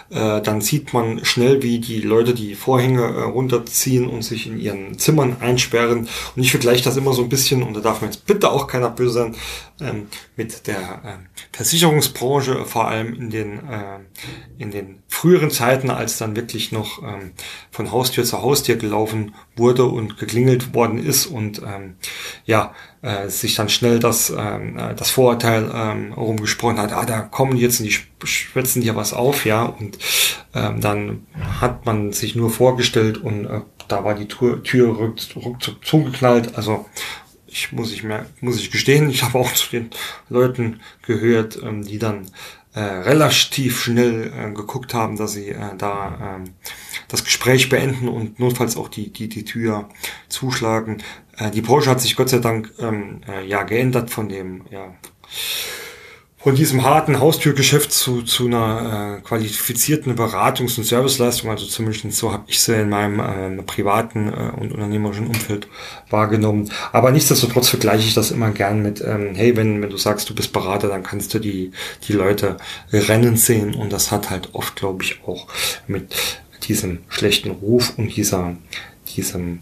äh, 0.09 0.41
dann 0.41 0.61
sieht 0.61 0.93
man 0.93 1.23
schnell, 1.25 1.61
wie 1.63 1.79
die 1.79 2.01
Leute 2.01 2.33
die 2.33 2.55
Vorhänge 2.55 3.01
äh, 3.01 3.23
runterziehen 3.23 4.07
und 4.07 4.23
sich 4.23 4.47
in 4.47 4.59
ihren 4.59 4.97
Zimmern 4.99 5.37
einsperren. 5.39 6.07
Und 6.35 6.41
ich 6.41 6.51
vergleiche 6.51 6.83
das 6.83 6.97
immer 6.97 7.13
so 7.13 7.23
ein 7.23 7.29
bisschen, 7.29 7.63
und 7.63 7.75
da 7.75 7.79
darf 7.81 8.01
man 8.01 8.11
jetzt 8.11 8.25
bitte 8.25 8.51
auch 8.51 8.67
keiner 8.67 8.89
böse 8.89 9.13
sein, 9.13 9.35
ähm, 9.79 10.07
mit 10.35 10.67
der 10.67 10.77
äh, 10.77 11.17
Versicherungsbranche, 11.51 12.65
vor 12.65 12.87
allem 12.87 13.13
in 13.13 13.29
den, 13.29 13.59
äh, 13.59 13.99
in 14.57 14.71
den 14.71 15.03
früheren 15.07 15.51
Zeiten, 15.51 15.89
als 15.89 16.17
dann 16.17 16.35
wirklich 16.35 16.71
noch 16.71 17.01
ähm, 17.03 17.31
von 17.71 17.91
Haustür 17.91 18.23
zu 18.23 18.41
Haustür 18.41 18.75
gelaufen 18.75 19.35
wurde 19.55 19.85
und 19.85 20.17
geklingelt 20.17 20.73
worden 20.73 21.03
ist 21.03 21.27
und 21.27 21.61
ähm, 21.63 21.95
ja, 22.45 22.73
äh, 23.01 23.29
sich 23.29 23.55
dann 23.55 23.69
schnell 23.69 23.99
das, 23.99 24.31
ähm, 24.31 24.77
äh, 24.77 24.95
das 24.95 25.11
Vorurteil 25.11 25.69
ähm, 25.91 26.13
rumgesprochen 26.13 26.79
hat, 26.79 26.93
ah, 26.93 27.05
da 27.05 27.21
kommen 27.21 27.57
jetzt 27.57 27.79
und 27.79 27.85
die 27.85 28.27
schwätzen 28.27 28.81
dir 28.81 28.95
was 28.95 29.13
auf, 29.13 29.45
ja, 29.45 29.63
und 29.63 29.97
ähm, 30.53 30.81
dann 30.81 31.27
hat 31.59 31.85
man 31.85 32.13
sich 32.13 32.35
nur 32.35 32.49
vorgestellt 32.49 33.17
und 33.17 33.45
äh, 33.45 33.61
da 33.87 34.03
war 34.03 34.15
die 34.15 34.27
Tür, 34.27 34.63
Tür 34.63 34.95
ruckzuck 34.95 35.85
zugeknallt, 35.85 36.55
also 36.55 36.85
ich 37.47 37.71
muss 37.71 37.91
ich 37.91 38.03
mehr, 38.03 38.25
muss 38.41 38.59
ich 38.59 38.71
gestehen, 38.71 39.09
ich 39.09 39.23
habe 39.23 39.39
auch 39.39 39.51
zu 39.53 39.69
den 39.71 39.89
Leuten 40.29 40.79
gehört, 41.01 41.59
ähm, 41.63 41.83
die 41.83 41.99
dann 41.99 42.29
äh, 42.73 42.79
relativ 42.79 43.81
schnell 43.81 44.31
äh, 44.31 44.51
geguckt 44.51 44.93
haben, 44.93 45.17
dass 45.17 45.33
sie 45.33 45.49
äh, 45.49 45.75
da 45.77 46.39
äh, 46.43 46.49
das 47.07 47.23
Gespräch 47.23 47.69
beenden 47.69 48.07
und 48.07 48.39
notfalls 48.39 48.77
auch 48.77 48.87
die, 48.87 49.11
die, 49.11 49.29
die 49.29 49.45
Tür 49.45 49.89
zuschlagen. 50.29 51.01
Äh, 51.37 51.49
die 51.49 51.61
Branche 51.61 51.89
hat 51.89 52.01
sich 52.01 52.15
Gott 52.15 52.29
sei 52.29 52.37
Dank 52.37 52.71
ähm, 52.77 53.21
äh, 53.27 53.47
ja 53.47 53.63
geändert 53.63 54.11
von 54.11 54.29
dem, 54.29 54.65
ja, 54.69 54.93
von 56.47 56.55
diesem 56.55 56.85
harten 56.85 57.19
Haustürgeschäft 57.19 57.91
zu, 57.91 58.21
zu 58.21 58.45
einer 58.45 59.17
äh, 59.17 59.21
qualifizierten 59.21 60.15
Beratungs- 60.15 60.77
und 60.77 60.85
Serviceleistung, 60.85 61.49
also 61.49 61.65
zumindest 61.65 62.13
so 62.13 62.31
habe 62.31 62.45
ich 62.47 62.61
sie 62.61 62.73
in 62.73 62.87
meinem 62.87 63.19
äh, 63.59 63.63
privaten 63.63 64.31
äh, 64.31 64.51
und 64.57 64.71
unternehmerischen 64.71 65.27
Umfeld 65.27 65.67
wahrgenommen. 66.09 66.71
Aber 66.93 67.11
nichtsdestotrotz 67.11 67.67
vergleiche 67.67 68.07
ich 68.07 68.13
das 68.13 68.31
immer 68.31 68.51
gern 68.51 68.81
mit, 68.81 69.01
ähm, 69.01 69.35
hey, 69.35 69.57
wenn, 69.57 69.81
wenn 69.81 69.89
du 69.89 69.97
sagst, 69.97 70.29
du 70.29 70.35
bist 70.35 70.53
Berater, 70.53 70.87
dann 70.87 71.03
kannst 71.03 71.33
du 71.33 71.39
die, 71.39 71.71
die 72.07 72.13
Leute 72.13 72.55
rennen 72.93 73.35
sehen 73.35 73.75
und 73.75 73.91
das 73.91 74.11
hat 74.11 74.29
halt 74.29 74.53
oft, 74.53 74.77
glaube 74.77 75.03
ich, 75.03 75.19
auch 75.25 75.47
mit 75.85 76.15
diesem 76.69 76.99
schlechten 77.09 77.51
Ruf 77.51 77.93
und 77.97 78.15
dieser, 78.15 78.55
diesem, 79.15 79.59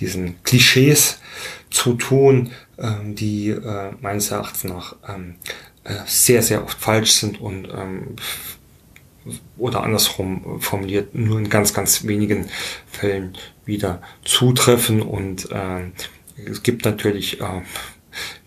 diesen 0.00 0.42
Klischees 0.42 1.18
zu 1.70 1.94
tun, 1.94 2.52
ähm, 2.78 3.14
die 3.14 3.50
äh, 3.50 3.92
meines 4.00 4.30
Erachtens 4.30 4.64
nach 4.64 4.96
ähm, 5.08 5.36
äh, 5.84 5.94
sehr, 6.06 6.42
sehr 6.42 6.64
oft 6.64 6.78
falsch 6.78 7.12
sind 7.12 7.40
und 7.40 7.68
ähm, 7.68 8.16
oder 9.56 9.82
andersrum 9.82 10.60
formuliert, 10.60 11.14
nur 11.14 11.38
in 11.38 11.48
ganz, 11.48 11.74
ganz 11.74 12.04
wenigen 12.04 12.48
Fällen 12.86 13.36
wieder 13.64 14.02
zutreffen. 14.24 15.02
Und 15.02 15.50
äh, 15.50 15.90
es 16.48 16.62
gibt 16.62 16.84
natürlich, 16.84 17.40
äh, 17.40 17.62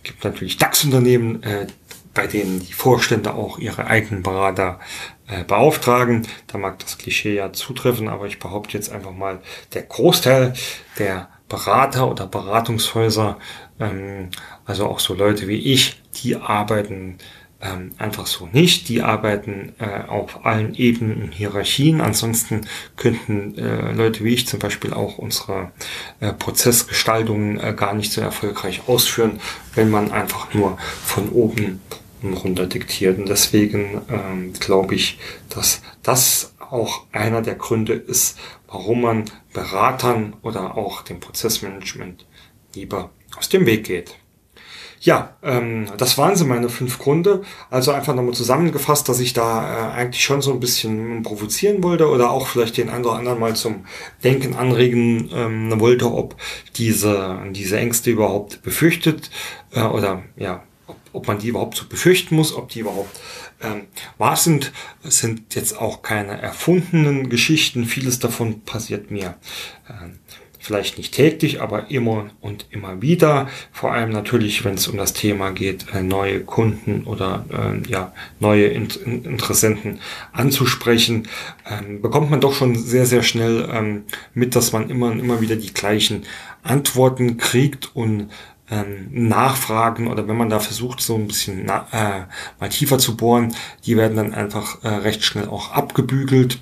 gibt 0.03 0.23
natürlich 0.23 0.57
DAX-Unternehmen, 0.57 1.43
äh, 1.43 1.67
bei 2.13 2.27
denen 2.27 2.59
die 2.59 2.73
Vorstände 2.73 3.33
auch 3.33 3.59
ihre 3.59 3.87
eigenen 3.87 4.23
Berater 4.23 4.79
äh, 5.27 5.43
beauftragen. 5.43 6.27
Da 6.47 6.57
mag 6.57 6.79
das 6.79 6.97
Klischee 6.97 7.35
ja 7.35 7.53
zutreffen, 7.53 8.07
aber 8.07 8.27
ich 8.27 8.39
behaupte 8.39 8.77
jetzt 8.77 8.91
einfach 8.91 9.13
mal, 9.13 9.41
der 9.73 9.83
Großteil 9.83 10.53
der 10.97 11.29
Berater 11.49 12.09
oder 12.09 12.27
Beratungshäuser, 12.27 13.37
ähm, 13.79 14.29
also 14.65 14.85
auch 14.87 14.99
so 14.99 15.13
Leute 15.13 15.47
wie 15.47 15.57
ich, 15.57 16.01
die 16.23 16.35
arbeiten 16.35 17.17
ähm, 17.61 17.91
einfach 17.97 18.25
so 18.25 18.47
nicht. 18.51 18.87
Die 18.87 19.01
arbeiten 19.01 19.73
äh, 19.79 20.07
auf 20.07 20.45
allen 20.45 20.75
Ebenen 20.75 21.23
und 21.23 21.33
Hierarchien. 21.33 22.01
Ansonsten 22.01 22.61
könnten 22.95 23.57
äh, 23.57 23.91
Leute 23.91 24.23
wie 24.23 24.33
ich 24.33 24.47
zum 24.47 24.59
Beispiel 24.59 24.93
auch 24.93 25.17
unsere 25.17 25.71
äh, 26.19 26.31
Prozessgestaltungen 26.31 27.59
äh, 27.59 27.73
gar 27.73 27.93
nicht 27.93 28.11
so 28.11 28.21
erfolgreich 28.21 28.83
ausführen, 28.87 29.39
wenn 29.75 29.89
man 29.89 30.11
einfach 30.11 30.53
nur 30.53 30.77
von 31.03 31.29
oben 31.29 31.81
runter 32.23 32.65
diktiert. 32.65 33.17
Und 33.17 33.29
deswegen 33.29 34.01
ähm, 34.09 34.53
glaube 34.59 34.95
ich, 34.95 35.19
dass 35.49 35.81
das 36.03 36.53
auch 36.71 37.05
einer 37.11 37.41
der 37.41 37.55
Gründe 37.55 37.93
ist, 37.93 38.37
warum 38.67 39.01
man 39.01 39.25
Beratern 39.53 40.35
oder 40.41 40.77
auch 40.77 41.01
dem 41.01 41.19
Prozessmanagement 41.19 42.25
lieber 42.75 43.11
aus 43.37 43.49
dem 43.49 43.65
Weg 43.65 43.85
geht. 43.85 44.15
Ja, 45.01 45.37
ähm, 45.43 45.87
das 45.97 46.17
waren 46.17 46.35
sie 46.35 46.43
meine 46.43 46.67
fünf 46.67 46.99
Gründe. 46.99 47.43
Also 47.69 47.91
einfach 47.91 48.13
nochmal 48.13 48.33
zusammengefasst, 48.33 49.07
dass 49.07 49.21
ich 49.21 49.33
da 49.33 49.91
äh, 49.91 49.93
eigentlich 49.93 50.23
schon 50.23 50.41
so 50.41 50.51
ein 50.51 50.59
bisschen 50.59 51.23
provozieren 51.23 51.81
wollte 51.83 52.09
oder 52.09 52.31
auch 52.31 52.47
vielleicht 52.47 52.77
den 52.77 52.89
einen 52.89 53.05
oder 53.05 53.15
anderen 53.15 53.39
mal 53.39 53.55
zum 53.55 53.85
Denken 54.23 54.55
anregen 54.55 55.29
ähm, 55.33 55.79
wollte, 55.79 56.11
ob 56.11 56.35
diese, 56.75 57.39
diese 57.51 57.77
Ängste 57.77 58.11
überhaupt 58.11 58.61
befürchtet 58.61 59.31
äh, 59.71 59.83
oder 59.83 60.23
ja, 60.35 60.63
ob, 61.13 61.27
man 61.27 61.39
die 61.39 61.47
überhaupt 61.47 61.77
so 61.77 61.85
befürchten 61.85 62.35
muss, 62.35 62.53
ob 62.53 62.69
die 62.69 62.79
überhaupt 62.79 63.19
ähm, 63.61 63.83
wahr 64.17 64.35
sind. 64.35 64.71
Es 65.03 65.19
sind 65.19 65.55
jetzt 65.55 65.77
auch 65.77 66.01
keine 66.01 66.41
erfundenen 66.41 67.29
Geschichten. 67.29 67.85
Vieles 67.85 68.19
davon 68.19 68.61
passiert 68.61 69.11
mir. 69.11 69.35
Ähm, 69.89 70.19
vielleicht 70.59 70.97
nicht 70.97 71.13
täglich, 71.13 71.61
aber 71.61 71.89
immer 71.89 72.29
und 72.41 72.67
immer 72.69 73.01
wieder. 73.01 73.47
Vor 73.71 73.93
allem 73.93 74.11
natürlich, 74.11 74.65
wenn 74.65 74.75
es 74.75 74.87
um 74.87 74.97
das 74.97 75.13
Thema 75.13 75.51
geht, 75.51 75.85
äh, 75.93 76.03
neue 76.03 76.41
Kunden 76.41 77.05
oder 77.05 77.45
äh, 77.51 77.89
ja 77.89 78.13
neue 78.39 78.67
In 78.67 78.87
Interessenten 79.23 79.99
anzusprechen, 80.31 81.27
ähm, 81.67 82.01
bekommt 82.01 82.29
man 82.29 82.41
doch 82.41 82.53
schon 82.53 82.75
sehr 82.75 83.05
sehr 83.05 83.23
schnell 83.23 83.69
ähm, 83.71 84.03
mit, 84.33 84.55
dass 84.55 84.73
man 84.73 84.89
immer 84.89 85.07
und 85.07 85.19
immer 85.19 85.41
wieder 85.41 85.55
die 85.55 85.73
gleichen 85.73 86.23
Antworten 86.61 87.37
kriegt 87.37 87.95
und 87.95 88.29
Nachfragen 89.11 90.07
oder 90.07 90.27
wenn 90.27 90.37
man 90.37 90.49
da 90.49 90.59
versucht, 90.59 91.01
so 91.01 91.15
ein 91.15 91.27
bisschen 91.27 91.67
äh, 91.67 92.25
mal 92.59 92.69
tiefer 92.69 92.97
zu 92.99 93.17
bohren, 93.17 93.55
die 93.85 93.97
werden 93.97 94.17
dann 94.17 94.33
einfach 94.33 94.83
äh, 94.83 94.89
recht 94.89 95.23
schnell 95.23 95.47
auch 95.47 95.71
abgebügelt 95.71 96.59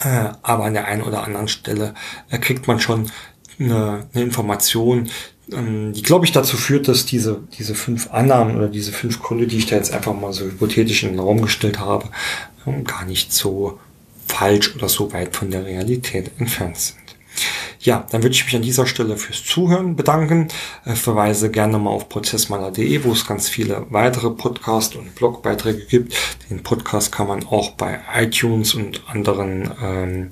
äh, 0.00 0.30
aber 0.42 0.64
an 0.64 0.74
der 0.74 0.86
einen 0.86 1.02
oder 1.02 1.24
anderen 1.24 1.48
Stelle 1.48 1.94
äh, 2.30 2.38
kriegt 2.38 2.66
man 2.66 2.80
schon 2.80 3.10
eine, 3.58 4.06
eine 4.12 4.24
Information, 4.24 5.08
ähm, 5.52 5.92
die, 5.92 6.02
glaube 6.02 6.24
ich, 6.24 6.32
dazu 6.32 6.56
führt, 6.56 6.88
dass 6.88 7.06
diese, 7.06 7.40
diese 7.58 7.74
fünf 7.74 8.10
Annahmen 8.10 8.56
oder 8.56 8.68
diese 8.68 8.92
fünf 8.92 9.22
Gründe, 9.22 9.46
die 9.46 9.58
ich 9.58 9.66
da 9.66 9.76
jetzt 9.76 9.92
einfach 9.92 10.14
mal 10.14 10.32
so 10.32 10.44
hypothetisch 10.44 11.02
in 11.02 11.10
den 11.10 11.20
Raum 11.20 11.42
gestellt 11.42 11.78
habe, 11.78 12.08
ähm, 12.66 12.84
gar 12.84 13.04
nicht 13.04 13.32
so 13.32 13.78
falsch 14.26 14.74
oder 14.74 14.88
so 14.88 15.12
weit 15.12 15.36
von 15.36 15.50
der 15.50 15.64
Realität 15.64 16.30
entfernt 16.38 16.78
sind. 16.78 17.01
Ja, 17.84 18.06
dann 18.12 18.22
würde 18.22 18.32
ich 18.32 18.44
mich 18.44 18.54
an 18.54 18.62
dieser 18.62 18.86
Stelle 18.86 19.16
fürs 19.16 19.44
Zuhören 19.44 19.96
bedanken. 19.96 20.46
Ich 20.86 21.00
verweise 21.00 21.50
gerne 21.50 21.78
mal 21.78 21.90
auf 21.90 22.08
prozessmaler.de, 22.08 23.02
wo 23.02 23.10
es 23.10 23.26
ganz 23.26 23.48
viele 23.48 23.86
weitere 23.90 24.30
Podcast- 24.30 24.94
und 24.94 25.16
Blogbeiträge 25.16 25.84
gibt. 25.86 26.14
Den 26.48 26.62
Podcast 26.62 27.10
kann 27.10 27.26
man 27.26 27.44
auch 27.44 27.72
bei 27.72 27.98
iTunes 28.14 28.74
und 28.74 29.02
anderen, 29.08 29.68
ähm, 29.82 30.30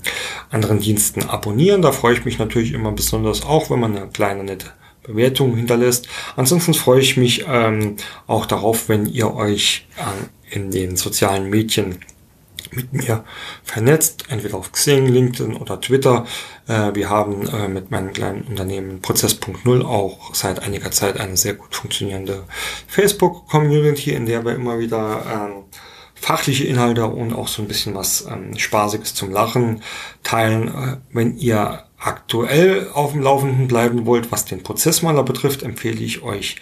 anderen 0.51 0.79
Diensten 0.79 1.25
abonnieren. 1.25 1.83
Da 1.83 1.91
freue 1.91 2.15
ich 2.15 2.25
mich 2.25 2.39
natürlich 2.39 2.73
immer 2.73 2.93
besonders 2.93 3.43
auch, 3.43 3.69
wenn 3.69 3.81
man 3.81 3.97
eine 3.97 4.07
kleine 4.07 4.45
nette 4.45 4.67
Bewertung 5.03 5.57
hinterlässt. 5.57 6.07
Ansonsten 6.37 6.73
freue 6.73 7.01
ich 7.01 7.17
mich 7.17 7.47
ähm, 7.49 7.97
auch 8.29 8.47
darauf, 8.47 8.89
wenn 8.89 9.07
ihr 9.07 9.35
euch 9.35 9.89
äh, 9.97 10.55
in 10.55 10.71
den 10.71 10.97
sozialen 10.97 11.51
Medien 11.51 11.99
mit 12.73 12.93
mir 12.93 13.25
vernetzt, 13.65 14.25
entweder 14.29 14.57
auf 14.57 14.73
Xing, 14.73 15.07
LinkedIn 15.07 15.57
oder 15.57 15.81
Twitter. 15.81 16.27
Äh, 16.69 16.95
wir 16.95 17.11
haben 17.11 17.47
äh, 17.49 17.69
mit 17.69 17.91
meinem 17.91 18.13
kleinen 18.13 18.43
Unternehmen 18.43 19.01
Prozess.0 19.01 19.85
auch 19.85 20.35
seit 20.35 20.63
einiger 20.63 20.91
Zeit 20.91 21.19
eine 21.19 21.37
sehr 21.37 21.55
gut 21.55 21.75
funktionierende 21.75 22.45
Facebook-Community, 22.87 24.13
in 24.13 24.27
der 24.27 24.45
wir 24.45 24.55
immer 24.55 24.79
wieder 24.79 25.23
ähm, 25.33 25.65
fachliche 26.15 26.65
Inhalte 26.65 27.07
und 27.07 27.33
auch 27.33 27.49
so 27.49 27.63
ein 27.63 27.69
bisschen 27.69 27.95
was 27.95 28.27
ähm, 28.31 28.57
Spaßiges 28.57 29.15
zum 29.15 29.31
Lachen 29.31 29.83
teilen. 30.23 30.69
Äh, 30.69 30.97
wenn 31.13 31.37
ihr 31.39 31.85
aktuell 32.01 32.89
auf 32.95 33.13
dem 33.13 33.21
Laufenden 33.21 33.69
bleiben 33.69 34.07
wollt, 34.07 34.33
was 34.33 34.47
den 34.47 34.63
Prozessmaler 34.63 35.23
betrifft, 35.23 35.63
empfehle 35.63 36.01
ich 36.01 36.23
euch 36.23 36.57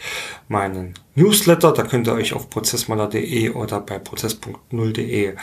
meinen 0.49 0.95
Newsletter. 1.15 1.73
Da 1.73 1.85
könnt 1.85 2.09
ihr 2.09 2.15
euch 2.15 2.33
auf 2.33 2.51
prozessmaler.de 2.51 3.51
oder 3.51 3.81
bei 3.81 3.99
prozess.0.de 3.99 5.35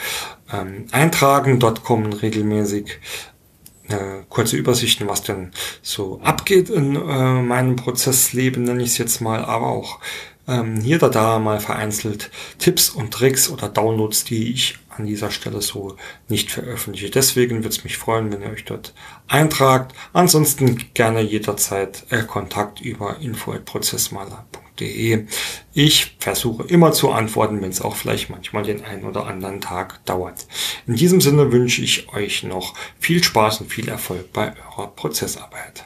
ähm, 0.52 0.86
eintragen. 0.92 1.58
Dort 1.58 1.82
kommen 1.82 2.12
regelmäßig 2.12 2.98
äh, 3.88 4.22
kurze 4.28 4.56
Übersichten, 4.56 5.08
was 5.08 5.22
denn 5.22 5.52
so 5.80 6.20
abgeht 6.22 6.68
in 6.68 6.96
äh, 6.96 7.42
meinem 7.42 7.76
Prozessleben, 7.76 8.64
nenne 8.64 8.82
ich 8.82 8.90
es 8.90 8.98
jetzt 8.98 9.20
mal, 9.20 9.44
aber 9.44 9.68
auch 9.68 10.00
ähm, 10.48 10.80
hier 10.80 10.96
oder 10.96 11.10
da 11.10 11.38
mal 11.38 11.60
vereinzelt 11.60 12.30
Tipps 12.58 12.90
und 12.90 13.12
Tricks 13.12 13.50
oder 13.50 13.68
Downloads, 13.68 14.24
die 14.24 14.52
ich 14.52 14.78
an 14.98 15.06
dieser 15.06 15.30
Stelle 15.30 15.60
so 15.60 15.96
nicht 16.28 16.50
veröffentliche. 16.50 17.10
Deswegen 17.10 17.58
würde 17.58 17.68
es 17.68 17.84
mich 17.84 17.98
freuen, 17.98 18.32
wenn 18.32 18.42
ihr 18.42 18.50
euch 18.50 18.64
dort 18.64 18.94
eintragt. 19.28 19.94
Ansonsten 20.12 20.84
gerne 20.94 21.20
jederzeit 21.20 22.04
äh, 22.10 22.22
Kontakt 22.22 22.80
über 22.80 23.20
info.prozessmaler.de. 23.20 25.26
Ich 25.72 26.16
versuche 26.18 26.64
immer 26.64 26.92
zu 26.92 27.12
antworten, 27.12 27.62
wenn 27.62 27.70
es 27.70 27.82
auch 27.82 27.96
vielleicht 27.96 28.30
manchmal 28.30 28.62
den 28.62 28.84
einen 28.84 29.04
oder 29.04 29.26
anderen 29.26 29.60
Tag 29.60 30.04
dauert. 30.04 30.46
In 30.86 30.94
diesem 30.96 31.20
Sinne 31.20 31.52
wünsche 31.52 31.82
ich 31.82 32.12
euch 32.12 32.42
noch 32.42 32.74
viel 32.98 33.22
Spaß 33.22 33.60
und 33.62 33.70
viel 33.70 33.88
Erfolg 33.88 34.32
bei 34.32 34.52
eurer 34.76 34.88
Prozessarbeit. 34.88 35.84